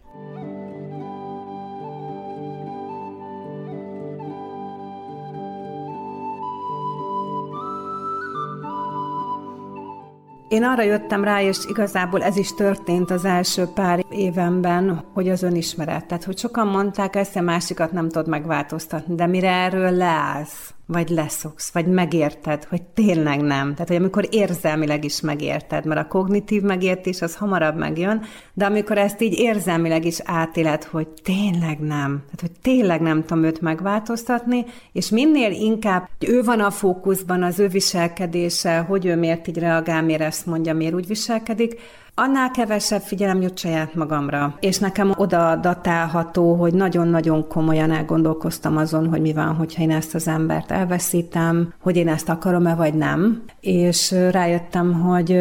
Én 10.53 10.63
arra 10.63 10.83
jöttem 10.83 11.23
rá, 11.23 11.41
és 11.41 11.57
igazából 11.67 12.23
ez 12.23 12.37
is 12.37 12.53
történt 12.53 13.11
az 13.11 13.25
első 13.25 13.65
pár 13.65 14.05
évenben, 14.09 15.03
hogy 15.13 15.29
az 15.29 15.43
önismeret. 15.43 16.05
Tehát, 16.05 16.23
hogy 16.23 16.37
sokan 16.37 16.67
mondták, 16.67 17.15
ezt 17.15 17.35
a 17.35 17.41
másikat 17.41 17.91
nem 17.91 18.09
tudod 18.09 18.27
megváltoztatni, 18.27 19.15
de 19.15 19.27
mire 19.27 19.49
erről 19.49 19.91
leállsz, 19.91 20.73
vagy 20.85 21.09
leszoksz, 21.09 21.71
vagy 21.71 21.85
megérted, 21.85 22.63
hogy 22.63 22.81
tényleg 22.81 23.41
nem. 23.41 23.71
Tehát, 23.73 23.87
hogy 23.87 23.95
amikor 23.95 24.27
érzelmileg 24.31 25.03
is 25.03 25.21
megérted, 25.21 25.85
mert 25.85 25.99
a 25.99 26.07
kognitív 26.07 26.61
megértés 26.61 27.21
az 27.21 27.35
hamarabb 27.35 27.77
megjön, 27.77 28.21
de 28.53 28.65
amikor 28.65 28.97
ezt 28.97 29.21
így 29.21 29.39
érzelmileg 29.39 30.05
is 30.05 30.19
átéled, 30.23 30.83
hogy 30.83 31.07
tényleg 31.07 31.79
nem, 31.79 32.23
tehát, 32.25 32.39
hogy 32.39 32.51
tényleg 32.61 33.01
nem 33.01 33.25
tudom 33.25 33.43
őt 33.43 33.61
megváltoztatni, 33.61 34.65
és 34.91 35.09
minél 35.09 35.51
inkább 35.51 36.09
ő 36.19 36.43
van 36.43 36.59
a 36.59 36.71
fókuszban, 36.71 37.43
az 37.43 37.59
ő 37.59 37.67
viselkedése, 37.67 38.79
hogy 38.79 39.05
ő 39.05 39.15
miért 39.15 39.47
így 39.47 39.57
reagál, 39.57 40.03
miért 40.03 40.21
ezt 40.21 40.45
mondja, 40.45 40.73
miért 40.73 40.93
úgy 40.93 41.07
viselkedik, 41.07 41.79
Annál 42.15 42.51
kevesebb 42.51 43.01
figyelem 43.01 43.41
jut 43.41 43.57
saját 43.57 43.95
magamra, 43.95 44.57
és 44.59 44.77
nekem 44.77 45.13
oda 45.15 45.55
datálható, 45.55 46.53
hogy 46.53 46.73
nagyon-nagyon 46.73 47.47
komolyan 47.47 47.91
elgondolkoztam 47.91 48.77
azon, 48.77 49.09
hogy 49.09 49.21
mi 49.21 49.33
van, 49.33 49.55
hogyha 49.55 49.81
én 49.81 49.91
ezt 49.91 50.15
az 50.15 50.27
embert 50.27 50.71
elveszítem, 50.71 51.73
hogy 51.81 51.95
én 51.95 52.07
ezt 52.07 52.29
akarom-e 52.29 52.75
vagy 52.75 52.93
nem, 52.93 53.43
és 53.59 54.11
rájöttem, 54.31 54.93
hogy, 54.93 55.39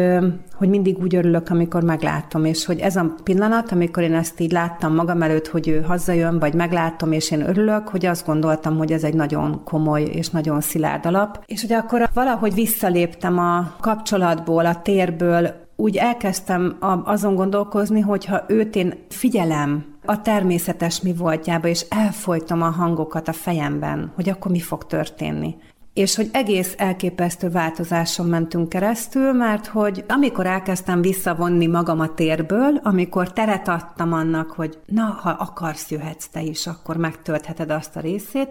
hogy 0.55 0.69
mindig 0.69 0.97
úgy 0.97 1.15
örülök, 1.15 1.49
amikor 1.49 1.83
meglátom, 1.83 2.45
és 2.45 2.65
hogy 2.65 2.79
ez 2.79 2.95
a 2.95 3.13
pillanat, 3.23 3.71
amikor 3.71 4.03
én 4.03 4.15
ezt 4.15 4.39
így 4.39 4.51
láttam 4.51 4.95
magam 4.95 5.21
előtt, 5.21 5.47
hogy 5.47 5.67
ő 5.67 5.81
hazajön, 5.81 6.39
vagy 6.39 6.53
meglátom, 6.53 7.11
és 7.11 7.31
én 7.31 7.47
örülök, 7.49 7.87
hogy 7.87 8.05
azt 8.05 8.25
gondoltam, 8.25 8.77
hogy 8.77 8.91
ez 8.91 9.03
egy 9.03 9.15
nagyon 9.15 9.63
komoly 9.63 10.01
és 10.01 10.29
nagyon 10.29 10.61
szilárd 10.61 11.05
alap. 11.05 11.43
És 11.45 11.61
hogy 11.61 11.73
akkor 11.73 12.09
valahogy 12.13 12.53
visszaléptem 12.53 13.39
a 13.39 13.75
kapcsolatból, 13.79 14.65
a 14.65 14.81
térből, 14.81 15.61
úgy 15.75 15.97
elkezdtem 15.97 16.77
azon 17.03 17.35
gondolkozni, 17.35 17.99
hogy 17.99 18.25
ha 18.25 18.43
őt 18.47 18.75
én 18.75 18.93
figyelem 19.09 19.85
a 20.05 20.21
természetes 20.21 21.01
mi 21.01 21.13
voltjába, 21.13 21.67
és 21.67 21.85
elfolytom 21.89 22.61
a 22.61 22.69
hangokat 22.69 23.27
a 23.27 23.33
fejemben, 23.33 24.11
hogy 24.15 24.29
akkor 24.29 24.51
mi 24.51 24.59
fog 24.59 24.85
történni. 24.85 25.55
És 25.93 26.15
hogy 26.15 26.29
egész 26.31 26.73
elképesztő 26.77 27.49
változáson 27.49 28.25
mentünk 28.25 28.69
keresztül, 28.69 29.31
mert 29.31 29.67
hogy 29.67 30.05
amikor 30.07 30.45
elkezdtem 30.45 31.01
visszavonni 31.01 31.67
magam 31.67 31.99
a 31.99 32.13
térből, 32.13 32.79
amikor 32.83 33.33
teret 33.33 33.67
adtam 33.67 34.13
annak, 34.13 34.51
hogy 34.51 34.79
na, 34.85 35.19
ha 35.21 35.29
akarsz, 35.29 35.91
jöhetsz 35.91 36.27
te 36.27 36.41
is, 36.41 36.67
akkor 36.67 36.97
megtöltheted 36.97 37.71
azt 37.71 37.95
a 37.95 37.99
részét, 37.99 38.49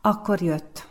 akkor 0.00 0.42
jött. 0.42 0.88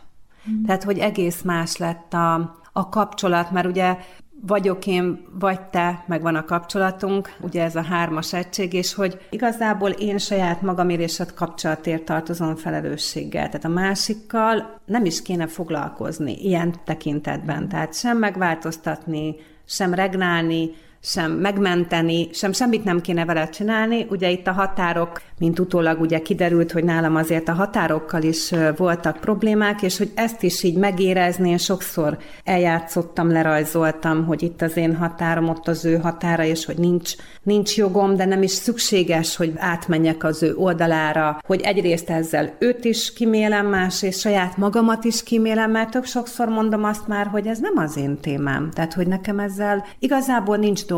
Mm. 0.50 0.64
Tehát, 0.64 0.84
hogy 0.84 0.98
egész 0.98 1.42
más 1.42 1.76
lett 1.76 2.12
a, 2.12 2.34
a 2.72 2.88
kapcsolat, 2.88 3.50
mert 3.50 3.66
ugye 3.66 3.96
vagyok 4.40 4.86
én, 4.86 5.26
vagy 5.38 5.60
te, 5.60 6.04
meg 6.06 6.22
van 6.22 6.34
a 6.34 6.44
kapcsolatunk, 6.44 7.36
ugye 7.40 7.62
ez 7.62 7.76
a 7.76 7.82
hármas 7.82 8.32
egység, 8.32 8.72
és 8.72 8.94
hogy 8.94 9.18
igazából 9.30 9.90
én 9.90 10.18
saját 10.18 10.62
magamért 10.62 11.00
és 11.00 11.22
kapcsolatért 11.34 12.04
tartozom 12.04 12.56
felelősséggel. 12.56 13.46
Tehát 13.46 13.64
a 13.64 13.68
másikkal 13.68 14.80
nem 14.84 15.04
is 15.04 15.22
kéne 15.22 15.46
foglalkozni 15.46 16.32
ilyen 16.42 16.74
tekintetben. 16.84 17.68
Tehát 17.68 17.94
sem 17.94 18.18
megváltoztatni, 18.18 19.34
sem 19.66 19.94
regnálni, 19.94 20.70
sem 21.06 21.32
megmenteni, 21.32 22.28
sem 22.32 22.52
semmit 22.52 22.84
nem 22.84 23.00
kéne 23.00 23.24
vele 23.24 23.48
csinálni. 23.48 24.06
Ugye 24.10 24.30
itt 24.30 24.46
a 24.46 24.52
határok, 24.52 25.22
mint 25.38 25.58
utólag 25.58 26.00
ugye 26.00 26.22
kiderült, 26.22 26.72
hogy 26.72 26.84
nálam 26.84 27.16
azért 27.16 27.48
a 27.48 27.52
határokkal 27.52 28.22
is 28.22 28.52
voltak 28.76 29.16
problémák, 29.16 29.82
és 29.82 29.98
hogy 29.98 30.10
ezt 30.14 30.42
is 30.42 30.62
így 30.62 30.76
megérezni, 30.76 31.50
én 31.50 31.58
sokszor 31.58 32.18
eljátszottam, 32.44 33.32
lerajzoltam, 33.32 34.26
hogy 34.26 34.42
itt 34.42 34.62
az 34.62 34.76
én 34.76 34.96
határom, 34.96 35.48
ott 35.48 35.68
az 35.68 35.84
ő 35.84 35.96
határa, 35.96 36.44
és 36.44 36.64
hogy 36.64 36.78
nincs, 36.78 37.12
nincs 37.42 37.76
jogom, 37.76 38.16
de 38.16 38.24
nem 38.24 38.42
is 38.42 38.50
szükséges, 38.50 39.36
hogy 39.36 39.52
átmenjek 39.56 40.24
az 40.24 40.42
ő 40.42 40.54
oldalára, 40.56 41.38
hogy 41.46 41.60
egyrészt 41.60 42.10
ezzel 42.10 42.54
őt 42.58 42.84
is 42.84 43.12
kimélem, 43.12 43.66
másrészt 43.66 44.20
saját 44.20 44.56
magamat 44.56 45.04
is 45.04 45.22
kimélem, 45.22 45.70
mert 45.70 45.90
tök 45.90 46.04
sokszor 46.04 46.48
mondom 46.48 46.84
azt 46.84 47.06
már, 47.06 47.26
hogy 47.26 47.46
ez 47.46 47.58
nem 47.58 47.76
az 47.76 47.96
én 47.96 48.20
témám. 48.20 48.70
Tehát, 48.70 48.94
hogy 48.94 49.06
nekem 49.06 49.38
ezzel 49.38 49.84
igazából 49.98 50.56
nincs 50.56 50.80
dolgom. 50.80 50.94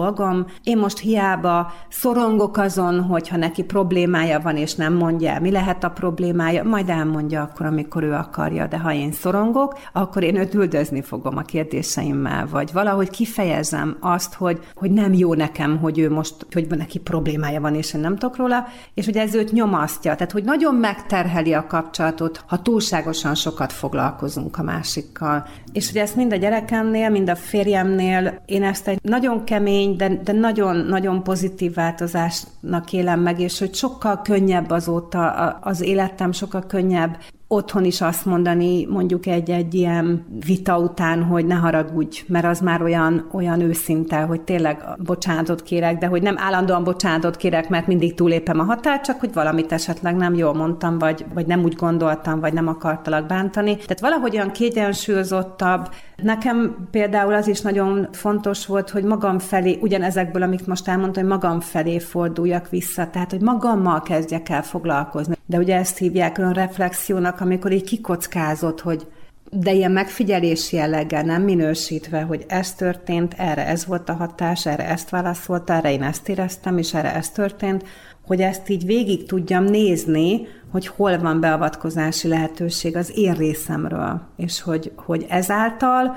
Én 0.65 0.79
most 0.79 0.99
hiába 0.99 1.73
szorongok 1.89 2.57
azon, 2.57 3.03
hogyha 3.03 3.37
neki 3.37 3.63
problémája 3.63 4.41
van, 4.41 4.57
és 4.57 4.75
nem 4.75 4.95
mondja 4.95 5.41
mi 5.41 5.51
lehet 5.51 5.85
a 5.85 5.91
problémája, 5.91 6.65
majd 6.65 6.89
elmondja 6.89 7.43
akkor, 7.43 7.67
amikor 7.67 8.03
ő 8.03 8.13
akarja. 8.13 8.67
De 8.67 8.79
ha 8.79 8.93
én 8.93 9.13
szorongok, 9.13 9.79
akkor 9.93 10.23
én 10.23 10.37
őt 10.37 10.55
üldözni 10.55 11.03
fogom 11.03 11.37
a 11.37 11.43
kérdéseimmel, 11.43 12.47
vagy 12.51 12.73
valahogy 12.73 13.11
kifejezem 13.11 13.97
azt, 14.01 14.35
hogy, 14.35 14.61
hogy 14.75 14.91
nem 14.91 15.13
jó 15.13 15.35
nekem, 15.35 15.79
hogy 15.79 15.99
ő 15.99 16.11
most, 16.11 16.35
hogy 16.53 16.67
neki 16.69 16.99
problémája 16.99 17.61
van, 17.61 17.75
és 17.75 17.95
én 17.95 18.01
nem 18.01 18.17
tudok 18.17 18.37
róla, 18.37 18.67
és 18.95 19.05
hogy 19.05 19.17
ez 19.17 19.35
őt 19.35 19.53
nyomasztja. 19.53 20.15
Tehát, 20.15 20.33
hogy 20.33 20.45
nagyon 20.45 20.75
megterheli 20.75 21.53
a 21.53 21.67
kapcsolatot, 21.67 22.45
ha 22.47 22.63
túlságosan 22.63 23.35
sokat 23.35 23.73
foglalkozunk 23.73 24.59
a 24.59 24.63
másikkal. 24.63 25.47
És 25.73 25.87
hogy 25.87 26.01
ezt 26.01 26.17
mind 26.17 26.33
a 26.33 26.37
gyerekemnél, 26.37 27.11
mind 27.11 27.29
a 27.29 27.37
férjemnél, 27.37 28.43
én 28.47 28.63
ezt 28.63 28.89
egy 28.89 28.99
nagyon 29.03 29.45
kemény, 29.45 29.78
de, 29.97 30.21
de 30.25 30.33
nagyon-nagyon 30.33 31.23
pozitív 31.23 31.75
változásnak 31.75 32.93
élem 32.93 33.21
meg, 33.21 33.41
és 33.41 33.59
hogy 33.59 33.75
sokkal 33.75 34.23
könnyebb 34.23 34.71
azóta 34.71 35.31
az 35.61 35.81
életem, 35.81 36.33
sokkal 36.33 36.67
könnyebb 36.67 37.17
otthon 37.49 37.85
is 37.85 38.01
azt 38.01 38.25
mondani, 38.25 38.87
mondjuk 38.87 39.27
egy-egy 39.27 39.75
ilyen 39.75 40.27
vita 40.47 40.79
után, 40.79 41.23
hogy 41.23 41.47
ne 41.47 41.55
haragudj, 41.55 42.25
mert 42.27 42.45
az 42.45 42.61
már 42.61 42.83
olyan, 42.83 43.29
olyan 43.33 43.61
őszinte, 43.61 44.17
hogy 44.21 44.41
tényleg 44.41 44.85
bocsánatot 44.99 45.63
kérek, 45.63 45.99
de 45.99 46.07
hogy 46.07 46.23
nem 46.23 46.39
állandóan 46.39 46.85
bocsánatot 46.85 47.37
kérek, 47.37 47.69
mert 47.69 47.87
mindig 47.87 48.15
túlépem 48.15 48.61
a 48.61 48.63
határt, 48.65 49.05
csak 49.05 49.21
hogy 49.21 49.33
valamit 49.33 49.73
esetleg 49.73 50.17
nem 50.17 50.35
jól 50.35 50.55
mondtam, 50.55 50.99
vagy, 50.99 51.25
vagy 51.35 51.47
nem 51.47 51.63
úgy 51.63 51.75
gondoltam, 51.75 52.41
vagy 52.41 52.53
nem 52.53 52.69
akartalak 52.69 53.27
bántani. 53.27 53.75
Tehát 53.75 54.01
valahogy 54.01 54.35
olyan 54.35 54.51
kiegyensúlyozottabb. 54.51 55.89
Nekem 56.17 56.89
például 56.91 57.35
az 57.35 57.49
is 57.49 57.61
nagyon 57.61 58.09
fontos 58.13 58.67
volt, 58.67 58.91
hogy 58.91 59.05
magam 59.05 59.39
felé, 59.39 59.79
ugyanezekből, 59.81 60.43
amit 60.43 60.67
most 60.67 60.89
elmondtam, 60.89 61.23
hogy 61.23 61.33
magam 61.33 61.61
felé 61.61 61.99
forduljak 61.99 62.69
vissza, 62.69 63.11
tehát 63.11 63.31
hogy 63.31 63.41
magammal 63.41 64.03
kezdjek 64.03 64.49
el 64.49 64.63
foglalkozni. 64.63 65.38
De 65.49 65.59
ugye 65.59 65.77
ezt 65.77 65.99
hívják 65.99 66.39
olyan 66.39 66.53
reflexiónak, 66.53 67.41
amikor 67.41 67.73
így 67.73 67.85
kikockázott, 67.85 68.81
hogy 68.81 69.07
de 69.51 69.73
ilyen 69.73 69.91
megfigyelés 69.91 70.73
jelleggel 70.73 71.23
nem 71.23 71.43
minősítve, 71.43 72.21
hogy 72.21 72.45
ez 72.49 72.75
történt, 72.75 73.35
erre 73.37 73.67
ez 73.67 73.87
volt 73.87 74.09
a 74.09 74.13
hatás, 74.13 74.67
erre 74.67 74.89
ezt 74.89 75.11
válaszolt, 75.11 75.71
erre 75.71 75.93
én 75.93 76.03
ezt 76.03 76.29
éreztem, 76.29 76.79
és 76.79 76.95
erre 76.95 77.15
ez 77.15 77.31
történt, 77.31 77.85
hogy 78.27 78.41
ezt 78.41 78.69
így 78.69 78.87
végig 78.87 79.27
tudjam 79.27 79.65
nézni, 79.65 80.47
hogy 80.71 80.87
hol 80.87 81.19
van 81.19 81.41
beavatkozási 81.41 82.29
lehetőség 82.29 82.97
az 82.97 83.13
én 83.15 83.35
részemről, 83.35 84.21
és 84.37 84.63
hogy, 84.63 84.93
hogy 84.97 85.27
ezáltal 85.29 86.17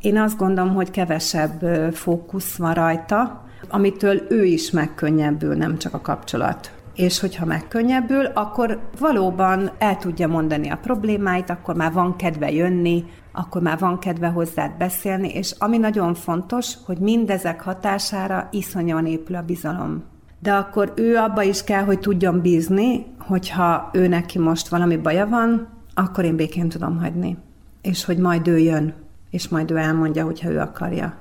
én 0.00 0.18
azt 0.18 0.36
gondolom, 0.36 0.74
hogy 0.74 0.90
kevesebb 0.90 1.60
fókusz 1.94 2.56
van 2.56 2.74
rajta, 2.74 3.44
amitől 3.68 4.26
ő 4.28 4.44
is 4.44 4.70
megkönnyebbül, 4.70 5.54
nem 5.54 5.78
csak 5.78 5.94
a 5.94 6.00
kapcsolat 6.00 6.75
és 6.96 7.20
hogyha 7.20 7.44
megkönnyebbül, 7.44 8.24
akkor 8.24 8.80
valóban 8.98 9.70
el 9.78 9.96
tudja 9.96 10.28
mondani 10.28 10.68
a 10.68 10.76
problémáit, 10.76 11.50
akkor 11.50 11.74
már 11.74 11.92
van 11.92 12.16
kedve 12.16 12.52
jönni, 12.52 13.04
akkor 13.32 13.62
már 13.62 13.78
van 13.78 13.98
kedve 13.98 14.28
hozzád 14.28 14.76
beszélni, 14.78 15.28
és 15.28 15.54
ami 15.58 15.78
nagyon 15.78 16.14
fontos, 16.14 16.74
hogy 16.84 16.98
mindezek 16.98 17.60
hatására 17.60 18.48
iszonyan 18.50 19.06
épül 19.06 19.36
a 19.36 19.42
bizalom. 19.42 20.04
De 20.38 20.52
akkor 20.52 20.92
ő 20.96 21.16
abba 21.16 21.42
is 21.42 21.64
kell, 21.64 21.84
hogy 21.84 21.98
tudjon 21.98 22.40
bízni, 22.40 23.06
hogyha 23.18 23.90
ő 23.92 24.08
neki 24.08 24.38
most 24.38 24.68
valami 24.68 24.96
baja 24.96 25.26
van, 25.26 25.68
akkor 25.94 26.24
én 26.24 26.36
békén 26.36 26.68
tudom 26.68 26.98
hagyni. 26.98 27.36
És 27.82 28.04
hogy 28.04 28.18
majd 28.18 28.48
ő 28.48 28.58
jön, 28.58 28.94
és 29.30 29.48
majd 29.48 29.70
ő 29.70 29.76
elmondja, 29.76 30.24
hogyha 30.24 30.50
ő 30.50 30.58
akarja. 30.58 31.14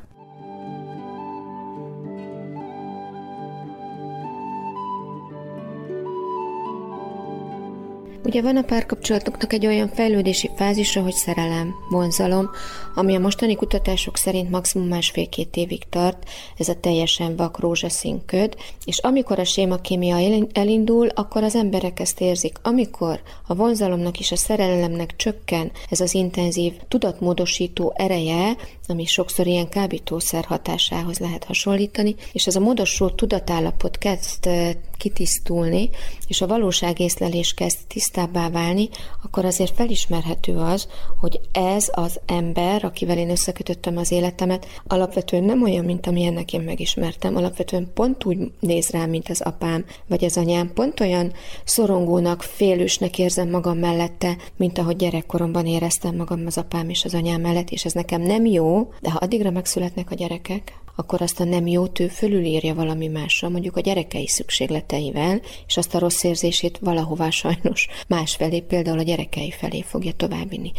Ugye 8.26 8.42
van 8.42 8.58
a 8.58 8.62
párkapcsolatoknak 8.62 9.54
egy 9.54 9.66
olyan 9.66 9.88
fejlődési 9.88 10.50
fázisa, 10.56 11.02
hogy 11.02 11.14
szerelem, 11.14 11.76
vonzalom, 11.90 12.50
ami 12.96 13.16
a 13.16 13.20
mostani 13.20 13.56
kutatások 13.56 14.18
szerint 14.18 14.50
maximum 14.50 14.88
másfél-két 14.88 15.56
évig 15.56 15.84
tart, 15.90 16.30
ez 16.58 16.68
a 16.68 16.80
teljesen 16.80 17.36
vak 17.36 17.60
rózsaszín 17.60 18.26
köd, 18.26 18.56
és 18.86 18.98
amikor 18.98 19.40
a 19.40 19.44
sémakémia 19.44 20.18
elindul, 20.54 21.08
akkor 21.08 21.44
az 21.44 21.56
emberek 21.56 22.00
ezt 22.00 22.22
érzik. 22.22 22.58
Amikor 22.62 23.22
a 23.48 23.56
vonzalomnak 23.56 24.20
és 24.20 24.32
a 24.32 24.36
szerelemnek 24.36 25.16
csökken 25.16 25.72
ez 25.90 26.00
az 26.00 26.14
intenzív 26.14 26.74
tudatmódosító 26.88 27.94
ereje, 27.96 28.56
ami 28.90 29.06
sokszor 29.06 29.48
ilyen 29.48 29.70
kábítószer 29.70 30.46
hatásához 30.46 31.18
lehet 31.18 31.44
hasonlítani, 31.44 32.16
és 32.32 32.48
ez 32.48 32.56
a 32.56 32.60
módosult 32.60 33.16
tudatállapot 33.16 33.98
kezd 33.98 34.50
kitisztulni, 34.98 35.90
és 36.28 36.42
a 36.42 36.48
valóságészlelés 36.48 37.54
kezd 37.54 37.78
tisztábbá 37.88 38.50
válni, 38.50 38.90
akkor 39.24 39.46
azért 39.46 39.76
felismerhető 39.76 40.58
az, 40.58 40.88
hogy 41.20 41.40
ez 41.52 41.88
az 41.92 42.20
ember, 42.26 42.84
akivel 42.84 43.18
én 43.18 43.30
összekötöttem 43.30 43.98
az 43.98 44.12
életemet, 44.12 44.68
alapvetően 44.88 45.44
nem 45.44 45.64
olyan, 45.64 45.86
mint 45.86 46.08
amilyennek 46.08 46.54
én 46.54 46.62
megismertem, 46.62 47.36
alapvetően 47.36 47.92
pont 47.94 48.26
úgy 48.26 48.52
néz 48.60 48.90
rám, 48.90 49.10
mint 49.10 49.30
az 49.30 49.42
apám, 49.42 49.86
vagy 50.08 50.24
az 50.26 50.38
anyám, 50.38 50.74
pont 50.74 51.00
olyan 51.00 51.34
szorongónak, 51.64 52.42
félősnek 52.42 53.20
érzem 53.20 53.50
magam 53.50 53.78
mellette, 53.78 54.38
mint 54.58 54.78
ahogy 54.78 54.96
gyerekkoromban 54.96 55.66
éreztem 55.66 56.16
magam 56.16 56.44
az 56.46 56.58
apám 56.58 56.90
és 56.90 57.06
az 57.06 57.14
anyám 57.14 57.42
mellett, 57.42 57.70
és 57.70 57.86
ez 57.86 57.94
nekem 57.94 58.22
nem 58.22 58.46
jó, 58.46 58.75
de 59.02 59.12
ha 59.12 59.18
addigra 59.18 59.52
megszületnek 59.52 60.12
a 60.12 60.16
gyerekek, 60.16 60.74
akkor 60.96 61.22
azt 61.22 61.40
a 61.40 61.44
nem 61.44 61.68
jót 61.68 62.00
ő 62.00 62.08
fölülírja 62.08 62.74
valami 62.74 63.08
másra, 63.08 63.50
mondjuk 63.50 63.78
a 63.78 63.82
gyerekei 63.82 64.28
szükségleteivel, 64.28 65.42
és 65.68 65.78
azt 65.78 65.96
a 65.96 66.00
rossz 66.00 66.24
érzését 66.24 66.78
valahová 66.82 67.30
sajnos 67.30 67.88
másfelé, 68.08 68.60
például 68.60 69.00
a 69.00 69.04
gyerekei 69.04 69.52
felé 69.52 69.82
fogja 69.82 70.12
továbbvinni. 70.12 70.72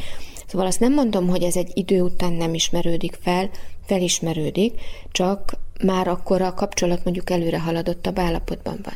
Szóval 0.47 0.67
azt 0.67 0.81
nem 0.81 0.93
mondom, 0.93 1.29
hogy 1.29 1.43
ez 1.43 1.57
egy 1.57 1.71
idő 1.75 2.01
után 2.03 2.33
nem 2.33 2.55
ismerődik 2.55 3.19
fel, 3.21 3.51
felismerődik, 3.87 4.81
csak 5.13 5.59
már 5.85 6.09
akkor 6.09 6.43
a 6.43 6.55
kapcsolat 6.55 7.05
mondjuk 7.05 7.31
előre 7.31 7.61
haladottabb 7.61 8.19
állapotban 8.19 8.79
van. 8.83 8.95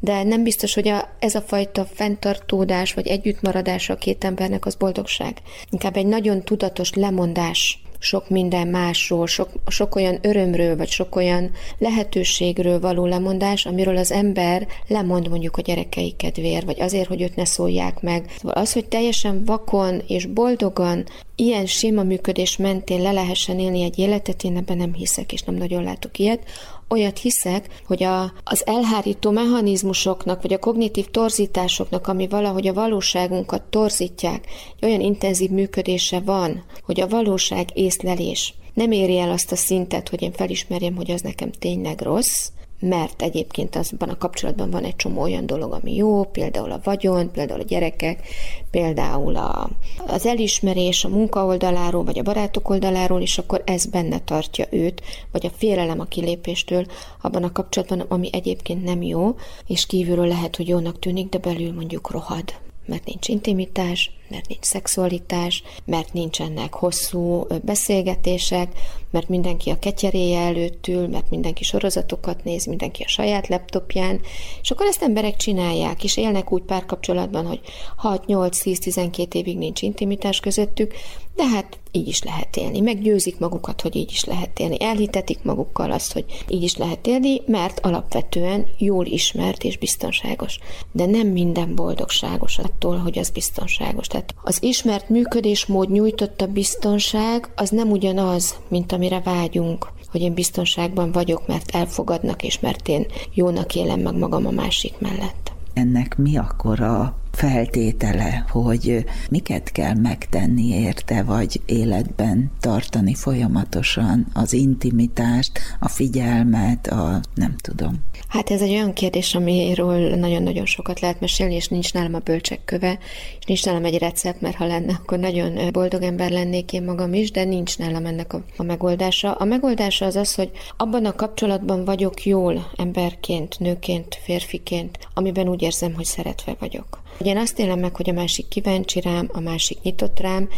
De 0.00 0.22
nem 0.22 0.42
biztos, 0.42 0.74
hogy 0.74 0.88
a, 0.88 1.08
ez 1.18 1.34
a 1.34 1.40
fajta 1.40 1.84
fenntartódás 1.84 2.94
vagy 2.94 3.06
együttmaradás 3.06 3.90
a 3.90 3.96
két 3.96 4.24
embernek 4.24 4.66
az 4.66 4.74
boldogság. 4.74 5.42
Inkább 5.70 5.96
egy 5.96 6.06
nagyon 6.06 6.42
tudatos 6.42 6.92
lemondás 6.92 7.82
sok 7.98 8.28
minden 8.28 8.68
másról, 8.68 9.26
sok, 9.26 9.48
sok 9.66 9.94
olyan 9.94 10.18
örömről, 10.22 10.76
vagy 10.76 10.88
sok 10.88 11.16
olyan 11.16 11.50
lehetőségről 11.78 12.80
való 12.80 13.06
lemondás, 13.06 13.66
amiről 13.66 13.96
az 13.96 14.12
ember 14.12 14.66
lemond 14.88 15.28
mondjuk 15.28 15.56
a 15.56 15.62
gyerekei 15.62 16.14
kedvéért, 16.16 16.64
vagy 16.64 16.80
azért, 16.80 17.08
hogy 17.08 17.22
őt 17.22 17.36
ne 17.36 17.44
szólják 17.44 18.00
meg. 18.00 18.30
Szóval 18.36 18.62
az, 18.62 18.72
hogy 18.72 18.86
teljesen 18.86 19.44
vakon 19.44 20.02
és 20.06 20.26
boldogan 20.26 21.04
ilyen 21.36 21.66
séma 21.66 22.02
működés 22.02 22.56
mentén 22.56 23.02
le 23.02 23.12
lehessen 23.12 23.58
élni 23.58 23.82
egy 23.82 23.98
életet, 23.98 24.44
én 24.44 24.56
ebben 24.56 24.76
nem 24.76 24.94
hiszek, 24.94 25.32
és 25.32 25.42
nem 25.42 25.54
nagyon 25.54 25.82
látok 25.82 26.18
ilyet, 26.18 26.42
olyat 26.88 27.18
hiszek, 27.18 27.82
hogy 27.86 28.02
a, 28.02 28.32
az 28.44 28.66
elhárító 28.66 29.30
mechanizmusoknak, 29.30 30.42
vagy 30.42 30.52
a 30.52 30.58
kognitív 30.58 31.06
torzításoknak, 31.06 32.06
ami 32.06 32.28
valahogy 32.28 32.66
a 32.66 32.72
valóságunkat 32.72 33.62
torzítják, 33.62 34.46
egy 34.80 34.88
olyan 34.88 35.00
intenzív 35.00 35.50
működése 35.50 36.20
van, 36.20 36.64
hogy 36.82 37.00
a 37.00 37.08
valóság 37.08 37.68
észlelés. 37.74 38.54
Nem 38.74 38.90
éri 38.90 39.18
el 39.18 39.30
azt 39.30 39.52
a 39.52 39.56
szintet, 39.56 40.08
hogy 40.08 40.22
én 40.22 40.32
felismerjem, 40.32 40.96
hogy 40.96 41.10
az 41.10 41.20
nekem 41.20 41.50
tényleg 41.50 42.00
rossz, 42.00 42.48
mert 42.80 43.22
egyébként 43.22 43.76
azban 43.76 44.08
a 44.08 44.18
kapcsolatban 44.18 44.70
van 44.70 44.84
egy 44.84 44.96
csomó 44.96 45.22
olyan 45.22 45.46
dolog, 45.46 45.72
ami 45.72 45.94
jó, 45.94 46.24
például 46.24 46.70
a 46.70 46.80
vagyon, 46.84 47.30
például 47.30 47.60
a 47.60 47.64
gyerekek, 47.64 48.28
például 48.70 49.36
a, 49.36 49.70
az 50.06 50.26
elismerés 50.26 51.04
a 51.04 51.08
munka 51.08 51.44
oldaláról, 51.44 52.04
vagy 52.04 52.18
a 52.18 52.22
barátok 52.22 52.70
oldaláról, 52.70 53.20
és 53.20 53.38
akkor 53.38 53.62
ez 53.64 53.86
benne 53.86 54.18
tartja 54.18 54.66
őt, 54.70 55.02
vagy 55.32 55.46
a 55.46 55.56
félelem 55.56 56.00
a 56.00 56.04
kilépéstől 56.04 56.86
abban 57.20 57.42
a 57.42 57.52
kapcsolatban, 57.52 58.00
ami 58.00 58.28
egyébként 58.32 58.84
nem 58.84 59.02
jó, 59.02 59.34
és 59.66 59.86
kívülről 59.86 60.26
lehet, 60.26 60.56
hogy 60.56 60.68
jónak 60.68 60.98
tűnik, 60.98 61.28
de 61.28 61.38
belül 61.38 61.72
mondjuk 61.72 62.10
rohad 62.10 62.54
mert 62.86 63.04
nincs 63.04 63.28
intimitás, 63.28 64.10
mert 64.30 64.48
nincs 64.48 64.64
szexualitás, 64.64 65.62
mert 65.84 66.12
nincsenek 66.12 66.74
hosszú 66.74 67.46
beszélgetések, 67.62 68.72
mert 69.10 69.28
mindenki 69.28 69.70
a 69.70 69.78
ketyeréje 69.78 70.40
előtt 70.40 70.86
ül, 70.86 71.08
mert 71.08 71.30
mindenki 71.30 71.64
sorozatokat 71.64 72.44
néz, 72.44 72.66
mindenki 72.66 73.02
a 73.02 73.08
saját 73.08 73.48
laptopján, 73.48 74.20
és 74.62 74.70
akkor 74.70 74.86
ezt 74.86 75.02
emberek 75.02 75.36
csinálják, 75.36 76.04
és 76.04 76.16
élnek 76.16 76.52
úgy 76.52 76.62
párkapcsolatban, 76.62 77.46
hogy 77.46 77.60
6-8-10-12 78.02 79.34
évig 79.34 79.58
nincs 79.58 79.82
intimitás 79.82 80.40
közöttük, 80.40 80.94
de 81.36 81.46
hát 81.46 81.78
így 81.90 82.08
is 82.08 82.22
lehet 82.22 82.56
élni. 82.56 82.80
Meggyőzik 82.80 83.38
magukat, 83.38 83.80
hogy 83.80 83.96
így 83.96 84.10
is 84.10 84.24
lehet 84.24 84.58
élni. 84.58 84.76
Elhitetik 84.80 85.42
magukkal 85.42 85.92
azt, 85.92 86.12
hogy 86.12 86.24
így 86.48 86.62
is 86.62 86.76
lehet 86.76 87.06
élni, 87.06 87.42
mert 87.46 87.80
alapvetően 87.80 88.66
jól 88.78 89.06
ismert 89.06 89.64
és 89.64 89.78
biztonságos. 89.78 90.58
De 90.92 91.06
nem 91.06 91.26
minden 91.26 91.74
boldogságos 91.74 92.58
attól, 92.58 92.96
hogy 92.96 93.18
az 93.18 93.30
biztonságos. 93.30 94.06
Tehát 94.16 94.34
az 94.42 94.62
ismert 94.62 95.08
működésmód 95.08 95.90
nyújtotta 95.90 96.46
biztonság, 96.46 97.48
az 97.56 97.70
nem 97.70 97.90
ugyanaz, 97.90 98.54
mint 98.68 98.92
amire 98.92 99.20
vágyunk 99.20 99.94
hogy 100.10 100.24
én 100.24 100.34
biztonságban 100.34 101.12
vagyok, 101.12 101.46
mert 101.46 101.70
elfogadnak, 101.70 102.42
és 102.42 102.60
mert 102.60 102.88
én 102.88 103.06
jónak 103.34 103.74
élem 103.74 104.00
meg 104.00 104.14
magam 104.14 104.46
a 104.46 104.50
másik 104.50 104.98
mellett. 104.98 105.52
Ennek 105.72 106.16
mi 106.16 106.36
akkor 106.36 106.80
a 106.80 107.14
feltétele, 107.36 108.44
hogy 108.48 109.04
miket 109.30 109.72
kell 109.72 109.94
megtenni 109.94 110.68
érte, 110.68 111.22
vagy 111.22 111.60
életben 111.66 112.50
tartani 112.60 113.14
folyamatosan 113.14 114.26
az 114.34 114.52
intimitást, 114.52 115.60
a 115.80 115.88
figyelmet, 115.88 116.86
a 116.86 117.20
nem 117.34 117.56
tudom. 117.56 117.94
Hát 118.28 118.50
ez 118.50 118.60
egy 118.62 118.70
olyan 118.70 118.92
kérdés, 118.92 119.34
amiről 119.34 120.14
nagyon-nagyon 120.14 120.66
sokat 120.66 121.00
lehet 121.00 121.20
mesélni, 121.20 121.54
és 121.54 121.68
nincs 121.68 121.92
nálam 121.92 122.14
a 122.14 122.18
bölcsek 122.18 122.64
köve, 122.64 122.98
és 123.38 123.44
nincs 123.44 123.64
nálam 123.64 123.84
egy 123.84 123.98
recept, 123.98 124.40
mert 124.40 124.56
ha 124.56 124.66
lenne, 124.66 124.92
akkor 124.92 125.18
nagyon 125.18 125.72
boldog 125.72 126.02
ember 126.02 126.30
lennék 126.30 126.72
én 126.72 126.82
magam 126.82 127.14
is, 127.14 127.30
de 127.30 127.44
nincs 127.44 127.78
nálam 127.78 128.06
ennek 128.06 128.32
a, 128.32 128.44
a 128.56 128.62
megoldása. 128.62 129.32
A 129.32 129.44
megoldása 129.44 130.06
az 130.06 130.16
az, 130.16 130.34
hogy 130.34 130.50
abban 130.76 131.04
a 131.04 131.14
kapcsolatban 131.14 131.84
vagyok 131.84 132.24
jól 132.24 132.70
emberként, 132.76 133.58
nőként, 133.58 134.18
férfiként, 134.24 134.98
amiben 135.14 135.48
úgy 135.48 135.62
érzem, 135.62 135.94
hogy 135.94 136.04
szeretve 136.04 136.56
vagyok. 136.58 137.04
Hogy 137.18 137.26
én 137.26 137.36
azt 137.36 137.58
élem 137.58 137.78
meg, 137.78 137.96
hogy 137.96 138.10
a 138.10 138.12
másik 138.12 138.48
kíváncsi 138.48 139.00
rám, 139.00 139.30
a 139.32 139.40
másik 139.40 139.82
nyitott 139.82 140.20
rám, 140.20 140.48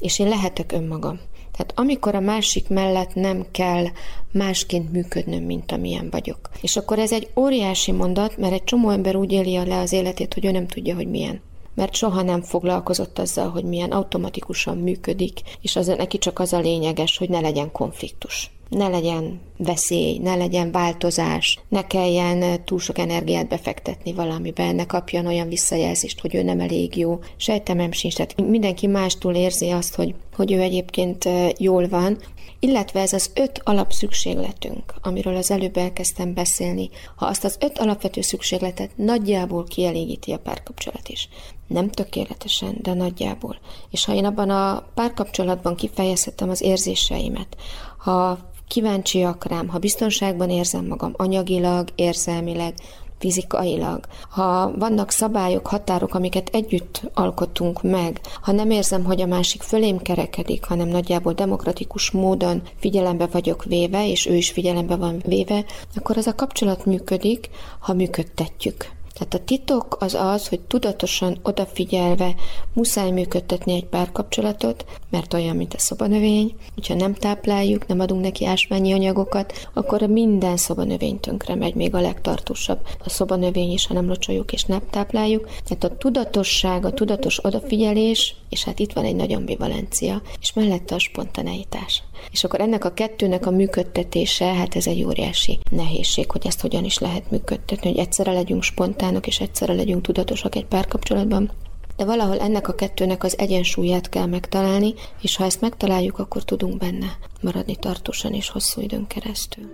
és 0.00 0.18
én 0.18 0.28
lehetek 0.28 0.72
önmagam. 0.72 1.20
Tehát 1.52 1.72
amikor 1.74 2.14
a 2.14 2.20
másik 2.20 2.68
mellett 2.68 3.14
nem 3.14 3.46
kell 3.50 3.84
másként 4.32 4.92
működnöm, 4.92 5.42
mint 5.42 5.72
amilyen 5.72 6.10
vagyok. 6.10 6.50
És 6.60 6.76
akkor 6.76 6.98
ez 6.98 7.12
egy 7.12 7.28
óriási 7.36 7.92
mondat, 7.92 8.36
mert 8.36 8.52
egy 8.52 8.64
csomó 8.64 8.90
ember 8.90 9.16
úgy 9.16 9.32
éli 9.32 9.66
le 9.66 9.78
az 9.78 9.92
életét, 9.92 10.34
hogy 10.34 10.44
ő 10.44 10.50
nem 10.50 10.66
tudja, 10.66 10.94
hogy 10.94 11.08
milyen 11.08 11.40
mert 11.76 11.94
soha 11.94 12.22
nem 12.22 12.42
foglalkozott 12.42 13.18
azzal, 13.18 13.48
hogy 13.48 13.64
milyen 13.64 13.90
automatikusan 13.90 14.78
működik, 14.78 15.40
és 15.60 15.76
az 15.76 15.86
neki 15.86 16.18
csak 16.18 16.38
az 16.38 16.52
a 16.52 16.58
lényeges, 16.58 17.18
hogy 17.18 17.28
ne 17.28 17.40
legyen 17.40 17.72
konfliktus 17.72 18.50
ne 18.68 18.88
legyen 18.88 19.40
veszély, 19.56 20.18
ne 20.18 20.34
legyen 20.34 20.70
változás, 20.70 21.58
ne 21.68 21.86
kelljen 21.86 22.64
túl 22.64 22.78
sok 22.78 22.98
energiát 22.98 23.48
befektetni 23.48 24.12
valamibe, 24.12 24.72
ne 24.72 24.86
kapjon 24.86 25.26
olyan 25.26 25.48
visszajelzést, 25.48 26.20
hogy 26.20 26.34
ő 26.34 26.42
nem 26.42 26.60
elég 26.60 26.96
jó. 26.96 27.18
Sejtemem 27.36 27.92
sincs, 27.92 28.14
tehát 28.14 28.48
mindenki 28.48 28.86
mástól 28.86 29.34
érzi 29.34 29.70
azt, 29.70 29.94
hogy, 29.94 30.14
hogy 30.36 30.52
ő 30.52 30.60
egyébként 30.60 31.28
jól 31.58 31.88
van, 31.88 32.18
illetve 32.58 33.00
ez 33.00 33.12
az 33.12 33.30
öt 33.34 33.60
alapszükségletünk, 33.64 34.94
amiről 35.02 35.36
az 35.36 35.50
előbb 35.50 35.76
elkezdtem 35.76 36.34
beszélni, 36.34 36.90
ha 37.16 37.26
azt 37.26 37.44
az 37.44 37.56
öt 37.60 37.78
alapvető 37.78 38.20
szükségletet 38.20 38.90
nagyjából 38.96 39.64
kielégíti 39.64 40.32
a 40.32 40.38
párkapcsolat 40.38 41.08
is. 41.08 41.28
Nem 41.66 41.90
tökéletesen, 41.90 42.78
de 42.82 42.94
nagyjából. 42.94 43.58
És 43.90 44.04
ha 44.04 44.14
én 44.14 44.24
abban 44.24 44.50
a 44.50 44.88
párkapcsolatban 44.94 45.74
kifejezhetem 45.74 46.48
az 46.48 46.62
érzéseimet, 46.62 47.56
ha 47.98 48.38
kíváncsiak 48.68 49.44
rám, 49.44 49.68
ha 49.68 49.78
biztonságban 49.78 50.50
érzem 50.50 50.86
magam 50.86 51.12
anyagilag, 51.16 51.88
érzelmileg, 51.94 52.74
fizikailag, 53.18 54.04
ha 54.30 54.72
vannak 54.78 55.10
szabályok, 55.10 55.66
határok, 55.66 56.14
amiket 56.14 56.48
együtt 56.52 57.00
alkotunk 57.14 57.82
meg, 57.82 58.20
ha 58.42 58.52
nem 58.52 58.70
érzem, 58.70 59.04
hogy 59.04 59.20
a 59.20 59.26
másik 59.26 59.62
fölém 59.62 59.98
kerekedik, 59.98 60.64
hanem 60.64 60.88
nagyjából 60.88 61.32
demokratikus 61.32 62.10
módon 62.10 62.62
figyelembe 62.78 63.26
vagyok 63.26 63.64
véve, 63.64 64.08
és 64.08 64.26
ő 64.26 64.34
is 64.34 64.50
figyelembe 64.50 64.96
van 64.96 65.22
véve, 65.26 65.64
akkor 65.94 66.16
az 66.16 66.26
a 66.26 66.34
kapcsolat 66.34 66.84
működik, 66.84 67.50
ha 67.78 67.94
működtetjük. 67.94 68.95
Tehát 69.18 69.34
a 69.34 69.44
titok 69.44 69.96
az 70.00 70.14
az, 70.14 70.48
hogy 70.48 70.60
tudatosan 70.60 71.38
odafigyelve 71.42 72.34
muszáj 72.72 73.10
működtetni 73.10 73.72
egy 73.72 73.84
párkapcsolatot, 73.84 74.84
mert 75.10 75.34
olyan, 75.34 75.56
mint 75.56 75.74
a 75.74 75.78
szobanövény, 75.78 76.54
hogyha 76.74 76.94
nem 76.94 77.14
tápláljuk, 77.14 77.86
nem 77.86 78.00
adunk 78.00 78.22
neki 78.22 78.44
ásványi 78.46 78.92
anyagokat, 78.92 79.68
akkor 79.72 80.02
minden 80.02 80.56
szobanövény 80.56 81.20
tönkre 81.20 81.54
megy, 81.54 81.74
még 81.74 81.94
a 81.94 82.00
legtartósabb. 82.00 82.78
A 83.04 83.10
szobanövény 83.10 83.72
is, 83.72 83.86
ha 83.86 83.94
nem 83.94 84.08
locsoljuk 84.08 84.52
és 84.52 84.64
nem 84.64 84.82
tápláljuk. 84.90 85.48
Tehát 85.64 85.84
a 85.84 85.96
tudatosság, 85.96 86.84
a 86.84 86.92
tudatos 86.92 87.44
odafigyelés, 87.44 88.36
és 88.48 88.64
hát 88.64 88.78
itt 88.78 88.92
van 88.92 89.04
egy 89.04 89.16
nagy 89.16 89.32
ambivalencia, 89.32 90.22
és 90.40 90.52
mellette 90.52 90.94
a 90.94 90.98
spontaneitás. 90.98 92.02
És 92.30 92.44
akkor 92.44 92.60
ennek 92.60 92.84
a 92.84 92.94
kettőnek 92.94 93.46
a 93.46 93.50
működtetése, 93.50 94.44
hát 94.44 94.76
ez 94.76 94.86
egy 94.86 95.04
óriási 95.04 95.58
nehézség, 95.70 96.30
hogy 96.30 96.46
ezt 96.46 96.60
hogyan 96.60 96.84
is 96.84 96.98
lehet 96.98 97.30
működtetni, 97.30 97.90
hogy 97.90 97.98
egyszerre 97.98 98.32
legyünk 98.32 98.62
spontánok, 98.62 99.26
és 99.26 99.40
egyszerre 99.40 99.72
legyünk 99.72 100.02
tudatosak 100.02 100.54
egy 100.54 100.66
párkapcsolatban, 100.66 101.50
de 101.96 102.04
valahol 102.04 102.38
ennek 102.38 102.68
a 102.68 102.74
kettőnek 102.74 103.24
az 103.24 103.38
egyensúlyát 103.38 104.08
kell 104.08 104.26
megtalálni, 104.26 104.94
és 105.20 105.36
ha 105.36 105.44
ezt 105.44 105.60
megtaláljuk, 105.60 106.18
akkor 106.18 106.44
tudunk 106.44 106.76
benne 106.76 107.18
maradni 107.40 107.76
tartósan 107.76 108.32
és 108.32 108.48
hosszú 108.48 108.80
időn 108.80 109.06
keresztül. 109.06 109.64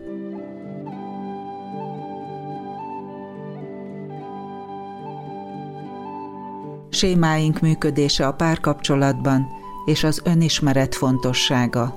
Sémáink 7.03 7.61
működése 7.61 8.27
a 8.27 8.33
párkapcsolatban 8.33 9.47
és 9.85 10.05
az 10.05 10.21
önismeret 10.25 10.95
fontossága. 10.95 11.95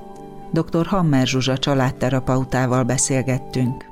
Dr. 0.52 0.86
Hammer 0.86 1.26
Zsuzsa 1.26 1.58
családterapeutával 1.58 2.82
beszélgettünk. 2.82 3.84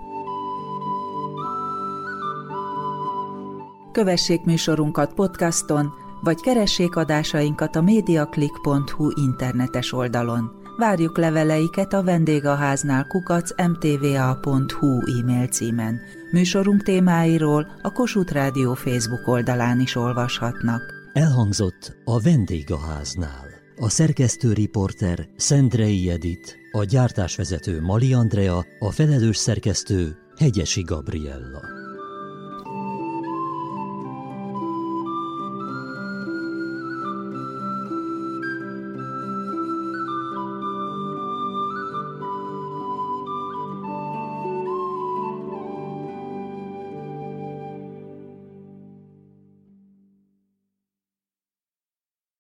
Kövessék 3.93 4.45
műsorunkat 4.45 5.15
podcaston, 5.15 5.93
vagy 6.21 6.41
keressék 6.41 6.97
adásainkat 6.97 7.77
a 7.77 7.83
mediaclick.hu 7.83 9.11
internetes 9.15 9.93
oldalon. 9.93 10.51
Várjuk 10.77 11.19
leveleiket 11.19 11.93
a 11.93 12.03
vendégháznál 12.03 13.07
kukac 13.07 13.51
mtva.hu 13.69 15.21
e-mail 15.21 15.47
címen. 15.47 16.01
Műsorunk 16.31 16.83
témáiról 16.83 17.67
a 17.83 17.93
Kossuth 17.93 18.33
Rádió 18.33 18.75
Facebook 18.75 19.29
oldalán 19.29 19.81
is 19.81 19.97
olvashatnak. 19.97 21.04
Elhangzott 21.15 21.97
a 22.05 22.21
vendégháznál. 22.21 23.47
A 23.77 23.89
szerkesztő 23.89 24.53
riporter 24.53 25.29
Szendrei 25.37 26.11
Edit, 26.11 26.59
a 26.73 26.85
gyártásvezető 26.85 27.81
Mali 27.81 28.15
Andrea, 28.15 28.65
a 28.79 28.91
felelős 28.91 29.37
szerkesztő 29.37 30.17
Hegyesi 30.37 30.83
Gabriella. 30.83 31.84